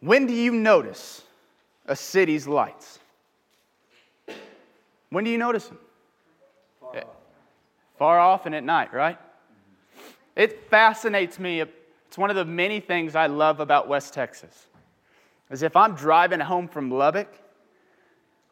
When 0.00 0.26
do 0.26 0.34
you 0.34 0.52
notice 0.52 1.22
a 1.86 1.94
city's 1.94 2.48
lights? 2.48 2.98
When 5.10 5.22
do 5.22 5.30
you 5.30 5.38
notice 5.38 5.68
them? 5.68 5.78
Far 6.80 6.96
off, 6.96 7.06
Far 7.98 8.18
off 8.18 8.46
and 8.46 8.54
at 8.56 8.64
night, 8.64 8.92
right? 8.92 9.16
It 10.34 10.68
fascinates 10.68 11.38
me 11.38 11.62
it's 12.08 12.18
one 12.18 12.30
of 12.30 12.36
the 12.36 12.44
many 12.44 12.80
things 12.80 13.14
I 13.14 13.26
love 13.26 13.60
about 13.60 13.88
West 13.88 14.14
Texas. 14.14 14.66
Is 15.50 15.62
if 15.62 15.76
I'm 15.76 15.94
driving 15.94 16.40
home 16.40 16.68
from 16.68 16.90
Lubbock, 16.90 17.28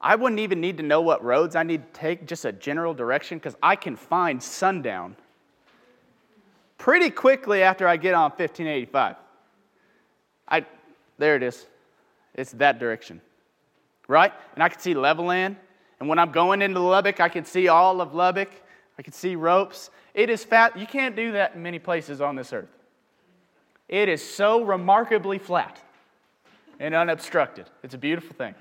I 0.00 0.16
wouldn't 0.16 0.40
even 0.40 0.61
need 0.61 0.78
to 0.78 0.82
know 0.82 1.00
what 1.00 1.25
roads 1.25 1.54
I 1.54 1.62
need 1.62 1.82
to 1.94 2.00
take, 2.00 2.26
just 2.26 2.44
a 2.44 2.52
general 2.52 2.92
direction, 2.92 3.38
because 3.38 3.56
I 3.62 3.76
can 3.76 3.97
find 3.97 4.42
sundown 4.42 5.16
pretty 6.76 7.11
quickly 7.11 7.62
after 7.62 7.87
I 7.87 7.97
get 7.97 8.14
on 8.14 8.30
1585. 8.30 9.16
I, 10.49 10.66
there 11.18 11.37
it 11.37 11.44
is. 11.44 11.66
It's 12.35 12.50
that 12.52 12.80
direction, 12.80 13.21
right? 14.09 14.32
And 14.54 14.62
I 14.62 14.68
can 14.68 14.80
see 14.80 14.94
Levelland. 14.94 15.56
And 16.00 16.09
when 16.09 16.18
I'm 16.18 16.32
going 16.32 16.62
into 16.62 16.80
Lubbock, 16.80 17.21
I 17.21 17.28
can 17.28 17.44
see 17.44 17.68
all 17.68 18.00
of 18.00 18.14
Lubbock. 18.14 18.50
I 18.99 19.02
can 19.02 19.12
see 19.12 19.37
ropes. 19.37 19.90
It 20.14 20.28
is 20.28 20.42
fat. 20.42 20.76
You 20.76 20.87
can't 20.87 21.14
do 21.14 21.32
that 21.32 21.54
in 21.54 21.62
many 21.62 21.78
places 21.78 22.21
on 22.21 22.35
this 22.35 22.52
earth. 22.52 22.76
It 23.92 24.08
is 24.08 24.26
so 24.26 24.64
remarkably 24.64 25.37
flat 25.37 25.78
and 26.80 26.94
unobstructed. 26.94 27.68
It's 27.82 27.92
a 27.92 27.99
beautiful 27.99 28.34
thing. 28.34 28.54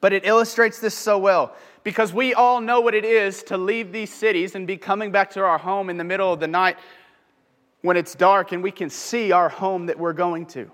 But 0.00 0.12
it 0.12 0.26
illustrates 0.26 0.80
this 0.80 0.92
so 0.92 1.18
well 1.18 1.54
because 1.84 2.12
we 2.12 2.34
all 2.34 2.60
know 2.60 2.80
what 2.80 2.96
it 2.96 3.04
is 3.04 3.44
to 3.44 3.56
leave 3.56 3.92
these 3.92 4.12
cities 4.12 4.56
and 4.56 4.66
be 4.66 4.76
coming 4.76 5.12
back 5.12 5.30
to 5.30 5.40
our 5.44 5.56
home 5.56 5.88
in 5.88 5.98
the 5.98 6.04
middle 6.04 6.32
of 6.32 6.40
the 6.40 6.48
night 6.48 6.78
when 7.82 7.96
it's 7.96 8.16
dark 8.16 8.50
and 8.50 8.60
we 8.60 8.72
can 8.72 8.90
see 8.90 9.30
our 9.30 9.48
home 9.48 9.86
that 9.86 9.96
we're 9.96 10.12
going 10.12 10.46
to. 10.46 10.68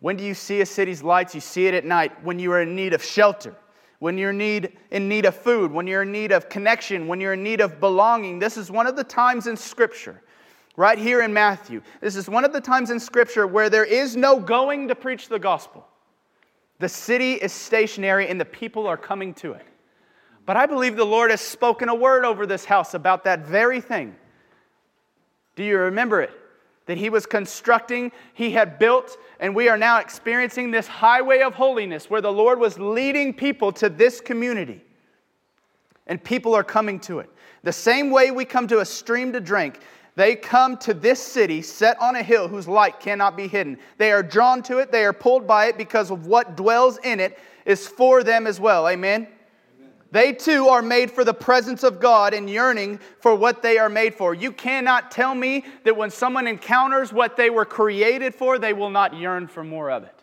When 0.00 0.16
do 0.16 0.24
you 0.24 0.32
see 0.32 0.62
a 0.62 0.66
city's 0.66 1.02
lights? 1.02 1.34
You 1.34 1.42
see 1.42 1.66
it 1.66 1.74
at 1.74 1.84
night 1.84 2.24
when 2.24 2.38
you 2.38 2.52
are 2.52 2.62
in 2.62 2.74
need 2.74 2.94
of 2.94 3.04
shelter 3.04 3.54
when 3.98 4.18
you're 4.18 4.32
need, 4.32 4.76
in 4.90 5.08
need 5.08 5.24
of 5.24 5.34
food, 5.34 5.72
when 5.72 5.86
you're 5.86 6.02
in 6.02 6.12
need 6.12 6.32
of 6.32 6.48
connection, 6.48 7.08
when 7.08 7.20
you're 7.20 7.32
in 7.32 7.42
need 7.42 7.60
of 7.60 7.80
belonging. 7.80 8.38
This 8.38 8.56
is 8.56 8.70
one 8.70 8.86
of 8.86 8.96
the 8.96 9.04
times 9.04 9.46
in 9.46 9.56
Scripture, 9.56 10.22
right 10.76 10.98
here 10.98 11.22
in 11.22 11.32
Matthew. 11.32 11.82
This 12.00 12.16
is 12.16 12.28
one 12.28 12.44
of 12.44 12.52
the 12.52 12.60
times 12.60 12.90
in 12.90 13.00
Scripture 13.00 13.46
where 13.46 13.70
there 13.70 13.84
is 13.84 14.16
no 14.16 14.38
going 14.38 14.88
to 14.88 14.94
preach 14.94 15.28
the 15.28 15.38
gospel. 15.38 15.86
The 16.78 16.88
city 16.88 17.34
is 17.34 17.52
stationary 17.52 18.28
and 18.28 18.40
the 18.40 18.44
people 18.44 18.86
are 18.86 18.98
coming 18.98 19.32
to 19.34 19.52
it. 19.52 19.64
But 20.44 20.56
I 20.56 20.66
believe 20.66 20.96
the 20.96 21.04
Lord 21.04 21.30
has 21.30 21.40
spoken 21.40 21.88
a 21.88 21.94
word 21.94 22.24
over 22.24 22.46
this 22.46 22.64
house 22.64 22.94
about 22.94 23.24
that 23.24 23.46
very 23.46 23.80
thing. 23.80 24.14
Do 25.56 25.64
you 25.64 25.78
remember 25.78 26.20
it? 26.20 26.30
That 26.86 26.96
he 26.96 27.10
was 27.10 27.26
constructing, 27.26 28.12
he 28.32 28.50
had 28.52 28.78
built, 28.78 29.18
and 29.40 29.54
we 29.54 29.68
are 29.68 29.76
now 29.76 29.98
experiencing 29.98 30.70
this 30.70 30.86
highway 30.86 31.40
of 31.40 31.54
holiness 31.54 32.08
where 32.08 32.20
the 32.20 32.32
Lord 32.32 32.58
was 32.58 32.78
leading 32.78 33.34
people 33.34 33.72
to 33.72 33.88
this 33.88 34.20
community. 34.20 34.82
And 36.06 36.22
people 36.22 36.54
are 36.54 36.64
coming 36.64 37.00
to 37.00 37.18
it. 37.18 37.28
The 37.64 37.72
same 37.72 38.10
way 38.10 38.30
we 38.30 38.44
come 38.44 38.68
to 38.68 38.78
a 38.78 38.84
stream 38.84 39.32
to 39.32 39.40
drink, 39.40 39.80
they 40.14 40.36
come 40.36 40.76
to 40.78 40.94
this 40.94 41.20
city 41.20 41.60
set 41.60 42.00
on 42.00 42.14
a 42.14 42.22
hill 42.22 42.46
whose 42.46 42.68
light 42.68 43.00
cannot 43.00 43.36
be 43.36 43.48
hidden. 43.48 43.78
They 43.98 44.12
are 44.12 44.22
drawn 44.22 44.62
to 44.62 44.78
it, 44.78 44.92
they 44.92 45.04
are 45.04 45.12
pulled 45.12 45.46
by 45.46 45.66
it 45.66 45.76
because 45.76 46.10
of 46.12 46.26
what 46.26 46.56
dwells 46.56 46.98
in 47.02 47.18
it 47.18 47.38
is 47.64 47.88
for 47.88 48.22
them 48.22 48.46
as 48.46 48.60
well. 48.60 48.88
Amen. 48.88 49.26
They 50.12 50.32
too 50.32 50.68
are 50.68 50.82
made 50.82 51.10
for 51.10 51.24
the 51.24 51.34
presence 51.34 51.82
of 51.82 52.00
God 52.00 52.32
and 52.32 52.48
yearning 52.48 53.00
for 53.20 53.34
what 53.34 53.62
they 53.62 53.78
are 53.78 53.88
made 53.88 54.14
for. 54.14 54.34
You 54.34 54.52
cannot 54.52 55.10
tell 55.10 55.34
me 55.34 55.64
that 55.84 55.96
when 55.96 56.10
someone 56.10 56.46
encounters 56.46 57.12
what 57.12 57.36
they 57.36 57.50
were 57.50 57.64
created 57.64 58.34
for, 58.34 58.58
they 58.58 58.72
will 58.72 58.90
not 58.90 59.14
yearn 59.14 59.48
for 59.48 59.64
more 59.64 59.90
of 59.90 60.04
it. 60.04 60.22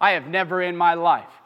I 0.00 0.12
have 0.12 0.28
never 0.28 0.62
in 0.62 0.76
my 0.76 0.94
life 0.94 1.42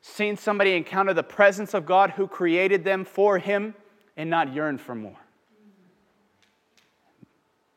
seen 0.00 0.36
somebody 0.36 0.74
encounter 0.74 1.12
the 1.12 1.22
presence 1.22 1.74
of 1.74 1.86
God 1.86 2.10
who 2.10 2.26
created 2.26 2.84
them 2.84 3.04
for 3.04 3.38
Him 3.38 3.74
and 4.16 4.30
not 4.30 4.54
yearn 4.54 4.78
for 4.78 4.94
more. 4.94 5.16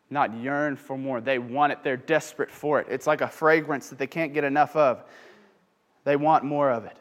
Not 0.10 0.36
yearn 0.36 0.75
for 0.75 0.97
more. 0.97 1.21
They 1.21 1.39
want 1.39 1.71
it, 1.71 1.84
they're 1.84 1.97
desperate 1.97 2.51
for 2.51 2.80
it. 2.80 2.88
It's 2.89 3.08
like 3.08 3.21
a 3.21 3.27
fragrance 3.27 3.89
that 3.89 3.97
they 3.97 4.08
can't 4.08 4.34
get 4.34 4.43
enough 4.43 4.75
of. 4.75 5.04
They 6.04 6.15
want 6.15 6.43
more 6.43 6.69
of 6.69 6.86
it. 6.86 6.97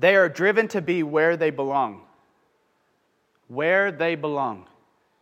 They 0.00 0.16
are 0.16 0.30
driven 0.30 0.66
to 0.68 0.80
be 0.80 1.02
where 1.02 1.36
they 1.36 1.50
belong. 1.50 2.00
Where 3.48 3.92
they 3.92 4.14
belong. 4.14 4.66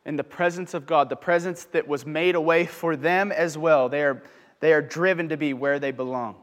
In 0.06 0.14
the 0.14 0.24
presence 0.24 0.72
of 0.72 0.86
God, 0.86 1.08
the 1.08 1.16
presence 1.16 1.64
that 1.72 1.88
was 1.88 2.06
made 2.06 2.36
a 2.36 2.40
way 2.40 2.64
for 2.64 2.94
them 2.94 3.32
as 3.32 3.58
well. 3.58 3.88
They 3.88 4.02
are, 4.02 4.22
they 4.60 4.72
are 4.72 4.80
driven 4.80 5.28
to 5.30 5.36
be 5.36 5.52
where 5.52 5.80
they 5.80 5.90
belong. 5.90 6.36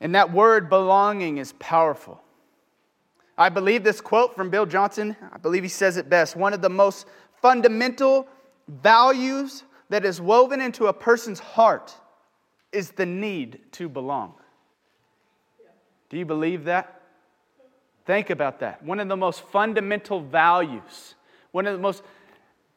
And 0.00 0.14
that 0.14 0.30
word 0.30 0.68
belonging 0.68 1.38
is 1.38 1.54
powerful. 1.54 2.20
I 3.38 3.48
believe 3.48 3.82
this 3.82 4.02
quote 4.02 4.36
from 4.36 4.50
Bill 4.50 4.66
Johnson, 4.66 5.16
I 5.32 5.38
believe 5.38 5.62
he 5.62 5.70
says 5.70 5.96
it 5.96 6.10
best. 6.10 6.36
One 6.36 6.52
of 6.52 6.60
the 6.60 6.68
most 6.68 7.06
fundamental 7.40 8.28
values 8.68 9.64
that 9.88 10.04
is 10.04 10.20
woven 10.20 10.60
into 10.60 10.88
a 10.88 10.92
person's 10.92 11.40
heart 11.40 11.94
is 12.72 12.90
the 12.90 13.06
need 13.06 13.60
to 13.72 13.88
belong. 13.88 14.34
Do 16.10 16.16
you 16.16 16.24
believe 16.24 16.64
that? 16.64 17.02
Think 18.06 18.30
about 18.30 18.60
that. 18.60 18.82
One 18.82 19.00
of 19.00 19.08
the 19.08 19.16
most 19.16 19.42
fundamental 19.42 20.20
values, 20.20 21.14
one 21.52 21.66
of 21.66 21.74
the 21.74 21.82
most 21.82 22.02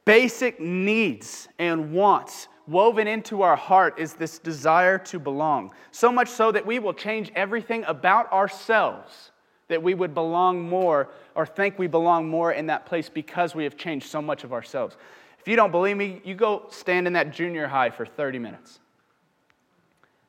basic 0.04 0.60
needs 0.60 1.48
and 1.58 1.94
wants 1.94 2.48
woven 2.68 3.08
into 3.08 3.42
our 3.42 3.56
heart 3.56 3.98
is 3.98 4.14
this 4.14 4.40
desire 4.40 4.98
to 4.98 5.20
belong. 5.20 5.74
So 5.92 6.12
much 6.12 6.30
so 6.30 6.52
that 6.52 6.66
we 6.66 6.80
will 6.80 6.94
change 6.94 7.32
everything 7.36 7.84
about 7.86 8.32
ourselves 8.32 9.32
that 9.72 9.82
we 9.82 9.94
would 9.94 10.14
belong 10.14 10.62
more 10.62 11.10
or 11.34 11.46
think 11.46 11.80
we 11.80 11.88
belong 11.88 12.28
more 12.28 12.52
in 12.52 12.68
that 12.68 12.86
place 12.86 13.08
because 13.08 13.56
we 13.56 13.64
have 13.64 13.78
changed 13.78 14.10
so 14.10 14.22
much 14.22 14.44
of 14.44 14.52
ourselves. 14.52 14.98
If 15.40 15.48
you 15.48 15.56
don't 15.56 15.72
believe 15.72 15.96
me, 15.96 16.22
you 16.26 16.36
go 16.36 16.68
stand 16.70 17.08
in 17.08 17.14
that 17.14 17.32
junior 17.32 17.68
high 17.68 17.90
for 17.90 18.06
30 18.06 18.38
minutes. 18.38 18.82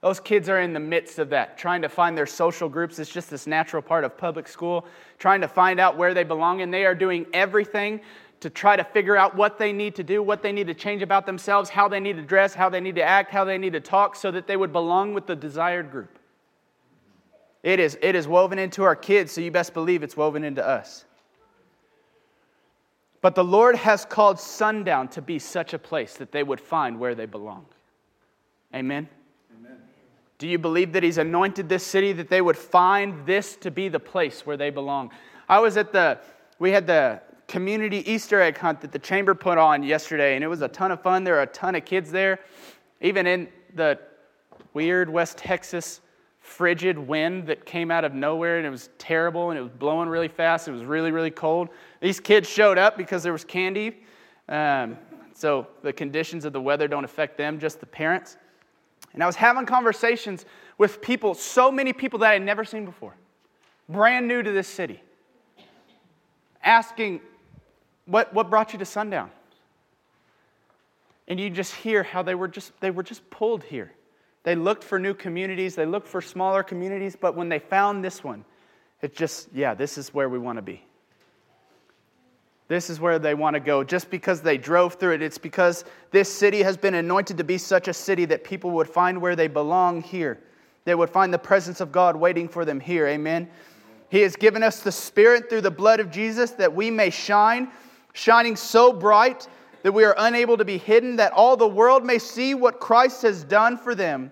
Those 0.03 0.19
kids 0.19 0.49
are 0.49 0.61
in 0.61 0.73
the 0.73 0.81
midst 0.81 1.21
of 1.21 1.31
that, 1.31 1.57
trying 1.57 1.83
to 1.83 1.89
find 1.89 2.19
their 2.19 2.27
social 2.27 2.69
groups. 2.69 2.99
It's 2.99 3.09
just 3.09 3.31
this 3.31 3.47
natural 3.47 3.81
part 3.81 4.03
of 4.03 4.19
public 4.19 4.49
school, 4.49 4.85
trying 5.19 5.41
to 5.41 5.49
find 5.49 5.79
out 5.79 5.97
where 5.97 6.13
they 6.13 6.25
belong, 6.25 6.61
and 6.61 6.75
they 6.75 6.85
are 6.85 6.95
doing 6.95 7.25
everything 7.33 8.01
to 8.41 8.51
try 8.51 8.75
to 8.75 8.83
figure 8.83 9.17
out 9.17 9.37
what 9.37 9.59
they 9.59 9.73
need 9.73 9.95
to 9.95 10.03
do, 10.03 10.21
what 10.21 10.43
they 10.43 10.51
need 10.51 10.67
to 10.67 10.75
change 10.75 11.03
about 11.03 11.25
themselves, 11.25 11.71
how 11.71 11.87
they 11.87 12.01
need 12.01 12.17
to 12.17 12.23
dress, 12.23 12.53
how 12.53 12.69
they 12.69 12.81
need 12.81 12.97
to 12.97 13.03
act, 13.03 13.31
how 13.31 13.45
they 13.45 13.57
need 13.57 13.75
to 13.75 13.81
talk, 13.81 14.17
so 14.17 14.33
that 14.33 14.49
they 14.49 14.57
would 14.57 14.73
belong 14.73 15.15
with 15.15 15.29
the 15.29 15.37
desired 15.37 15.93
group. 15.93 16.19
It 17.63 17.79
is, 17.79 17.97
it 18.03 18.17
is 18.17 18.27
woven 18.27 18.59
into 18.59 18.83
our 18.83 18.97
kids, 18.97 19.31
so 19.31 19.41
you 19.41 19.53
best 19.53 19.73
believe 19.73 20.03
it's 20.03 20.17
woven 20.17 20.43
into 20.43 20.67
us. 20.67 21.05
But 23.21 23.37
the 23.37 23.45
Lord 23.45 23.77
has 23.77 24.05
called 24.05 24.41
sundown 24.41 25.07
to 25.11 25.23
be 25.23 25.39
such 25.39 25.75
a 25.75 25.79
place 25.79 26.15
that 26.15 26.33
they 26.33 26.43
would 26.43 26.61
find 26.61 26.99
where 26.99 27.15
they 27.15 27.27
belong. 27.27 27.67
Amen. 28.75 29.09
Do 30.43 30.49
you 30.49 30.59
believe 30.59 30.93
that 30.95 31.05
He's 31.05 31.19
anointed 31.19 31.69
this 31.69 31.87
city, 31.87 32.13
that 32.15 32.29
they 32.29 32.41
would 32.41 32.57
find 32.59 33.25
this 33.25 33.55
to 33.59 33.71
be 33.71 33.89
the 33.89 34.01
place 34.01 34.45
where 34.45 34.57
they 34.57 34.71
belong? 34.71 35.13
I 35.49 35.61
was 35.61 35.77
at 35.77 35.93
the, 35.93 36.19
we 36.59 36.73
had 36.73 36.85
the 36.85 37.23
community 37.47 37.99
Easter 38.11 38.41
egg 38.41 38.59
hunt 38.59 38.81
that 38.81 38.91
the 38.91 38.99
chamber 38.99 39.37
put 39.37 39.57
on 39.57 39.85
yesterday, 39.85 40.35
and 40.35 40.43
it 40.43 40.49
was 40.49 40.61
a 40.61 40.67
ton 40.67 40.91
of 40.91 41.01
fun. 41.01 41.23
There 41.23 41.35
were 41.35 41.43
a 41.43 41.47
ton 41.47 41.77
of 41.77 41.85
kids 41.85 42.11
there. 42.11 42.41
Even 43.01 43.29
in 43.29 43.51
the 43.77 44.01
weird 44.75 45.09
West 45.09 45.39
Texas 45.39 46.01
frigid 46.41 46.99
wind 46.99 47.47
that 47.47 47.65
came 47.65 47.93
out 47.93 48.03
of 48.03 48.13
nowhere, 48.13 48.59
and 48.59 48.67
it 48.67 48.71
was 48.71 48.91
terrible, 48.99 49.51
and 49.51 49.59
it 49.61 49.63
was 49.63 49.71
blowing 49.71 50.09
really 50.09 50.27
fast. 50.27 50.67
It 50.67 50.73
was 50.73 50.83
really, 50.83 51.13
really 51.13 51.31
cold. 51.31 51.69
These 52.01 52.19
kids 52.19 52.49
showed 52.49 52.79
up 52.79 52.97
because 52.97 53.23
there 53.23 53.33
was 53.33 53.45
candy. 53.45 54.03
Um, 54.49 54.99
so 55.35 55.69
the 55.83 55.93
conditions 55.93 56.45
of 56.45 56.53
the 56.53 56.61
weather 56.61 56.89
don't 56.89 57.05
affect 57.05 57.39
them, 57.39 57.61
just 57.61 57.79
the 57.79 57.87
parents. 57.87 58.39
And 59.15 59.23
I 59.23 59.27
was 59.27 59.37
having 59.37 59.67
conversations 59.67 60.45
with 60.79 61.03
people, 61.03 61.35
so 61.35 61.71
many 61.71 61.93
people 61.93 62.19
that 62.21 62.31
I 62.31 62.33
had 62.35 62.43
never 62.43 62.65
seen 62.65 62.85
before, 62.85 63.15
brand 63.89 64.27
new 64.27 64.43
to 64.43 64.51
this 64.51 64.69
city, 64.69 65.03
asking, 66.63 67.21
What, 68.07 68.33
what 68.33 68.51
brought 68.51 68.73
you 68.73 68.79
to 68.79 68.85
sundown? 68.85 69.31
And 71.29 71.39
you 71.39 71.51
just 71.51 71.75
hear 71.75 72.03
how 72.03 72.23
they 72.23 72.35
were 72.35 72.49
just, 72.49 72.73
they 72.81 72.91
were 72.91 73.03
just 73.03 73.29
pulled 73.31 73.63
here. 73.65 73.93
They 74.45 74.57
looked 74.57 74.83
for 74.83 74.99
new 74.99 75.15
communities, 75.15 75.75
they 75.75 75.87
looked 75.87 76.09
for 76.09 76.21
smaller 76.21 76.63
communities, 76.63 77.17
but 77.19 77.37
when 77.37 77.49
they 77.49 77.59
found 77.59 78.05
this 78.05 78.25
one, 78.25 78.45
it 79.01 79.15
just, 79.15 79.49
yeah, 79.55 79.75
this 79.75 79.99
is 79.99 80.13
where 80.13 80.29
we 80.29 80.39
want 80.39 80.57
to 80.57 80.63
be. 80.63 80.85
This 82.73 82.89
is 82.89 82.99
where 82.99 83.19
they 83.19 83.35
want 83.35 83.53
to 83.53 83.61
go. 83.61 83.85
Just 83.85 84.09
because 84.09 84.41
they 84.41 84.57
drove 84.57 84.95
through 84.95 85.13
it, 85.13 85.21
it's 85.21 85.37
because 85.37 85.85
this 86.11 86.33
city 86.33 86.63
has 86.63 86.79
been 86.79 86.95
anointed 86.95 87.37
to 87.37 87.45
be 87.45 87.59
such 87.59 87.87
a 87.87 87.93
city 87.93 88.25
that 88.25 88.45
people 88.45 88.71
would 88.71 88.89
find 88.89 89.21
where 89.21 89.37
they 89.37 89.47
belong 89.47 90.01
here. 90.01 90.41
They 90.87 90.95
would 90.95 91.11
find 91.11 91.35
the 91.35 91.39
presence 91.39 91.83
of 91.83 91.93
God 91.93 92.17
waiting 92.17 92.49
for 92.49 92.65
them 92.65 92.81
here. 92.81 93.07
Amen. 93.09 93.51
He 94.09 94.23
has 94.23 94.37
given 94.37 94.63
us 94.63 94.81
the 94.81 94.91
Spirit 94.91 95.51
through 95.51 95.61
the 95.61 95.71
blood 95.71 96.01
of 96.01 96.11
Jesus 96.11 96.53
that 96.53 96.75
we 96.75 96.91
may 96.91 97.11
shine, 97.11 97.71
shining 98.15 98.57
so 98.57 98.91
bright 98.91 99.47
that 99.83 99.93
we 99.93 100.05
are 100.05 100.15
unable 100.17 100.57
to 100.57 100.65
be 100.65 100.79
hidden, 100.79 101.17
that 101.17 101.35
all 101.35 101.59
the 101.59 101.69
world 101.69 102.07
may 102.07 102.19
see 102.19 102.55
what 102.55 102.81
Christ 102.81 103.21
has 103.21 103.45
done 103.45 103.77
for 103.77 103.95
them 103.95 104.31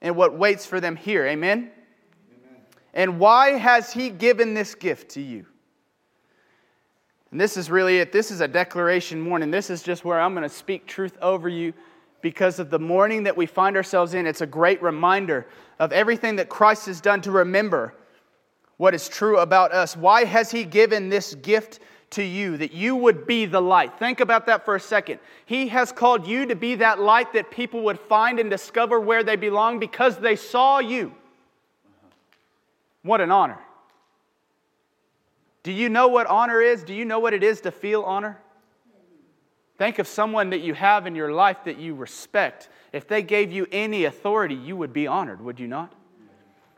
and 0.00 0.14
what 0.14 0.38
waits 0.38 0.64
for 0.64 0.78
them 0.78 0.94
here. 0.94 1.26
Amen? 1.26 1.72
Amen. 2.38 2.60
And 2.94 3.18
why 3.18 3.58
has 3.58 3.92
He 3.92 4.10
given 4.10 4.54
this 4.54 4.76
gift 4.76 5.10
to 5.14 5.20
you? 5.20 5.44
And 7.30 7.40
this 7.40 7.56
is 7.56 7.70
really 7.70 7.98
it. 7.98 8.12
This 8.12 8.30
is 8.30 8.40
a 8.40 8.48
declaration 8.48 9.20
morning. 9.20 9.50
This 9.50 9.70
is 9.70 9.82
just 9.82 10.04
where 10.04 10.20
I'm 10.20 10.34
going 10.34 10.48
to 10.48 10.54
speak 10.54 10.86
truth 10.86 11.16
over 11.22 11.48
you 11.48 11.72
because 12.22 12.58
of 12.58 12.70
the 12.70 12.78
morning 12.78 13.22
that 13.24 13.36
we 13.36 13.46
find 13.46 13.76
ourselves 13.76 14.14
in. 14.14 14.26
It's 14.26 14.40
a 14.40 14.46
great 14.46 14.82
reminder 14.82 15.46
of 15.78 15.92
everything 15.92 16.36
that 16.36 16.48
Christ 16.48 16.86
has 16.86 17.00
done 17.00 17.20
to 17.22 17.30
remember 17.30 17.94
what 18.76 18.94
is 18.94 19.08
true 19.08 19.38
about 19.38 19.72
us. 19.72 19.96
Why 19.96 20.24
has 20.24 20.50
He 20.50 20.64
given 20.64 21.08
this 21.08 21.34
gift 21.34 21.80
to 22.10 22.22
you, 22.22 22.56
that 22.56 22.72
you 22.72 22.96
would 22.96 23.26
be 23.26 23.46
the 23.46 23.60
light. 23.60 23.98
Think 23.98 24.20
about 24.20 24.46
that 24.46 24.64
for 24.64 24.74
a 24.74 24.80
second. 24.80 25.20
He 25.46 25.68
has 25.68 25.92
called 25.92 26.26
you 26.26 26.46
to 26.46 26.56
be 26.56 26.76
that 26.76 26.98
light 26.98 27.32
that 27.34 27.50
people 27.50 27.82
would 27.82 27.98
find 27.98 28.38
and 28.38 28.50
discover 28.50 28.98
where 28.98 29.22
they 29.22 29.36
belong 29.36 29.78
because 29.78 30.18
they 30.18 30.36
saw 30.36 30.80
you. 30.80 31.14
What 33.02 33.20
an 33.20 33.30
honor. 33.30 33.58
Do 35.62 35.72
you 35.72 35.88
know 35.88 36.08
what 36.08 36.26
honor 36.26 36.60
is? 36.60 36.82
Do 36.82 36.94
you 36.94 37.04
know 37.04 37.18
what 37.18 37.34
it 37.34 37.42
is 37.42 37.60
to 37.62 37.70
feel 37.70 38.02
honor? 38.02 38.38
Think 39.76 39.98
of 39.98 40.06
someone 40.06 40.50
that 40.50 40.60
you 40.60 40.74
have 40.74 41.06
in 41.06 41.14
your 41.14 41.32
life 41.32 41.64
that 41.64 41.78
you 41.78 41.94
respect. 41.94 42.68
If 42.92 43.08
they 43.08 43.22
gave 43.22 43.50
you 43.50 43.66
any 43.72 44.04
authority, 44.04 44.54
you 44.54 44.76
would 44.76 44.92
be 44.92 45.06
honored, 45.06 45.40
would 45.40 45.58
you 45.58 45.68
not? 45.68 45.94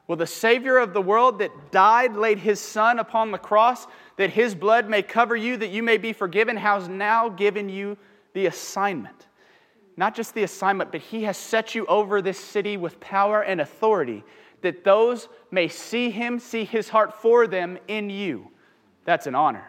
Well, 0.06 0.16
the 0.16 0.26
Savior 0.26 0.78
of 0.78 0.92
the 0.92 1.00
world 1.00 1.40
that 1.40 1.72
died, 1.72 2.14
laid 2.14 2.38
his 2.38 2.60
Son 2.60 2.98
upon 2.98 3.30
the 3.30 3.38
cross, 3.38 3.86
that 4.18 4.30
his 4.30 4.54
blood 4.54 4.88
may 4.88 5.02
cover 5.02 5.34
you, 5.34 5.56
that 5.56 5.70
you 5.70 5.82
may 5.82 5.96
be 5.96 6.12
forgiven, 6.12 6.56
has 6.56 6.88
now 6.88 7.28
given 7.28 7.68
you 7.68 7.96
the 8.34 8.46
assignment. 8.46 9.26
Not 9.96 10.14
just 10.14 10.34
the 10.34 10.44
assignment, 10.44 10.92
but 10.92 11.00
he 11.00 11.24
has 11.24 11.36
set 11.36 11.74
you 11.74 11.86
over 11.86 12.22
this 12.22 12.38
city 12.38 12.76
with 12.76 13.00
power 13.00 13.42
and 13.42 13.60
authority, 13.60 14.22
that 14.60 14.84
those 14.84 15.28
may 15.50 15.66
see 15.66 16.10
him, 16.10 16.38
see 16.38 16.64
his 16.64 16.88
heart 16.88 17.20
for 17.20 17.48
them 17.48 17.78
in 17.88 18.08
you. 18.10 18.51
That's 19.04 19.26
an 19.26 19.34
honor. 19.34 19.64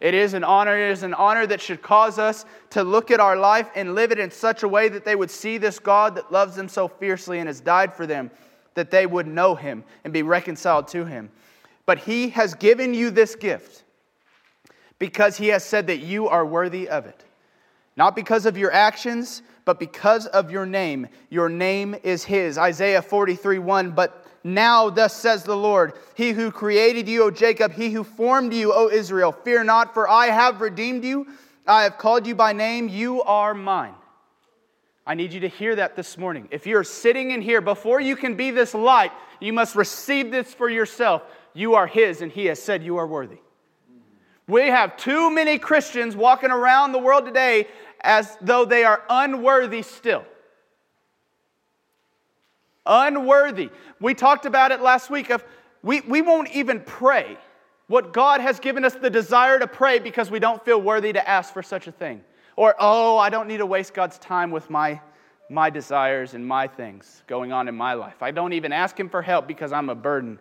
It 0.00 0.14
is 0.14 0.34
an 0.34 0.44
honor. 0.44 0.76
It 0.76 0.90
is 0.90 1.02
an 1.02 1.14
honor 1.14 1.46
that 1.46 1.60
should 1.60 1.80
cause 1.80 2.18
us 2.18 2.44
to 2.70 2.82
look 2.82 3.10
at 3.10 3.20
our 3.20 3.36
life 3.36 3.70
and 3.74 3.94
live 3.94 4.12
it 4.12 4.18
in 4.18 4.30
such 4.30 4.62
a 4.62 4.68
way 4.68 4.88
that 4.88 5.04
they 5.04 5.16
would 5.16 5.30
see 5.30 5.56
this 5.56 5.78
God 5.78 6.16
that 6.16 6.30
loves 6.30 6.56
them 6.56 6.68
so 6.68 6.88
fiercely 6.88 7.38
and 7.38 7.48
has 7.48 7.60
died 7.60 7.94
for 7.94 8.06
them, 8.06 8.30
that 8.74 8.90
they 8.90 9.06
would 9.06 9.26
know 9.26 9.54
him 9.54 9.84
and 10.04 10.12
be 10.12 10.22
reconciled 10.22 10.88
to 10.88 11.04
him. 11.04 11.30
But 11.86 12.00
he 12.00 12.30
has 12.30 12.54
given 12.54 12.92
you 12.92 13.10
this 13.10 13.34
gift 13.34 13.84
because 14.98 15.36
he 15.36 15.48
has 15.48 15.64
said 15.64 15.86
that 15.86 15.98
you 15.98 16.28
are 16.28 16.44
worthy 16.44 16.88
of 16.88 17.06
it. 17.06 17.24
Not 17.96 18.16
because 18.16 18.46
of 18.46 18.58
your 18.58 18.72
actions, 18.72 19.42
but 19.64 19.78
because 19.78 20.26
of 20.26 20.50
your 20.50 20.66
name. 20.66 21.08
Your 21.30 21.48
name 21.48 21.94
is 22.02 22.24
his. 22.24 22.58
Isaiah 22.58 23.02
43 23.02 23.58
1. 23.58 23.92
But 23.92 24.23
now, 24.46 24.90
thus 24.90 25.16
says 25.16 25.42
the 25.42 25.56
Lord, 25.56 25.94
He 26.14 26.32
who 26.32 26.52
created 26.52 27.08
you, 27.08 27.24
O 27.24 27.30
Jacob, 27.30 27.72
He 27.72 27.90
who 27.90 28.04
formed 28.04 28.52
you, 28.52 28.74
O 28.74 28.90
Israel, 28.90 29.32
fear 29.32 29.64
not, 29.64 29.94
for 29.94 30.06
I 30.06 30.26
have 30.26 30.60
redeemed 30.60 31.02
you. 31.02 31.26
I 31.66 31.84
have 31.84 31.96
called 31.96 32.26
you 32.26 32.34
by 32.34 32.52
name. 32.52 32.90
You 32.90 33.22
are 33.22 33.54
mine. 33.54 33.94
I 35.06 35.14
need 35.14 35.32
you 35.32 35.40
to 35.40 35.48
hear 35.48 35.74
that 35.76 35.96
this 35.96 36.18
morning. 36.18 36.46
If 36.50 36.66
you're 36.66 36.84
sitting 36.84 37.30
in 37.30 37.40
here, 37.40 37.62
before 37.62 38.00
you 38.00 38.16
can 38.16 38.36
be 38.36 38.50
this 38.50 38.74
light, 38.74 39.12
you 39.40 39.54
must 39.54 39.76
receive 39.76 40.30
this 40.30 40.52
for 40.52 40.68
yourself. 40.68 41.22
You 41.54 41.74
are 41.74 41.86
His, 41.86 42.20
and 42.20 42.30
He 42.30 42.44
has 42.46 42.62
said 42.62 42.82
you 42.82 42.98
are 42.98 43.06
worthy. 43.06 43.38
We 44.46 44.66
have 44.66 44.98
too 44.98 45.30
many 45.30 45.58
Christians 45.58 46.14
walking 46.14 46.50
around 46.50 46.92
the 46.92 46.98
world 46.98 47.24
today 47.24 47.66
as 48.02 48.36
though 48.42 48.66
they 48.66 48.84
are 48.84 49.02
unworthy 49.08 49.80
still 49.80 50.26
unworthy. 52.86 53.70
We 54.00 54.14
talked 54.14 54.46
about 54.46 54.72
it 54.72 54.80
last 54.80 55.10
week 55.10 55.30
of 55.30 55.44
we, 55.82 56.00
we 56.02 56.22
won't 56.22 56.50
even 56.50 56.80
pray 56.80 57.36
what 57.86 58.12
God 58.12 58.40
has 58.40 58.58
given 58.58 58.84
us 58.84 58.94
the 58.94 59.10
desire 59.10 59.58
to 59.58 59.66
pray 59.66 59.98
because 59.98 60.30
we 60.30 60.38
don't 60.38 60.64
feel 60.64 60.80
worthy 60.80 61.12
to 61.12 61.28
ask 61.28 61.52
for 61.52 61.62
such 61.62 61.86
a 61.86 61.92
thing. 61.92 62.22
Or, 62.56 62.74
oh, 62.78 63.18
I 63.18 63.30
don't 63.30 63.48
need 63.48 63.58
to 63.58 63.66
waste 63.66 63.92
God's 63.92 64.18
time 64.18 64.50
with 64.50 64.70
my, 64.70 65.00
my 65.50 65.68
desires 65.70 66.34
and 66.34 66.46
my 66.46 66.66
things 66.66 67.22
going 67.26 67.52
on 67.52 67.68
in 67.68 67.74
my 67.74 67.94
life. 67.94 68.22
I 68.22 68.30
don't 68.30 68.52
even 68.54 68.72
ask 68.72 68.98
Him 68.98 69.08
for 69.08 69.20
help 69.20 69.46
because 69.46 69.72
I'm 69.72 69.90
a 69.90 69.94
burden. 69.94 70.38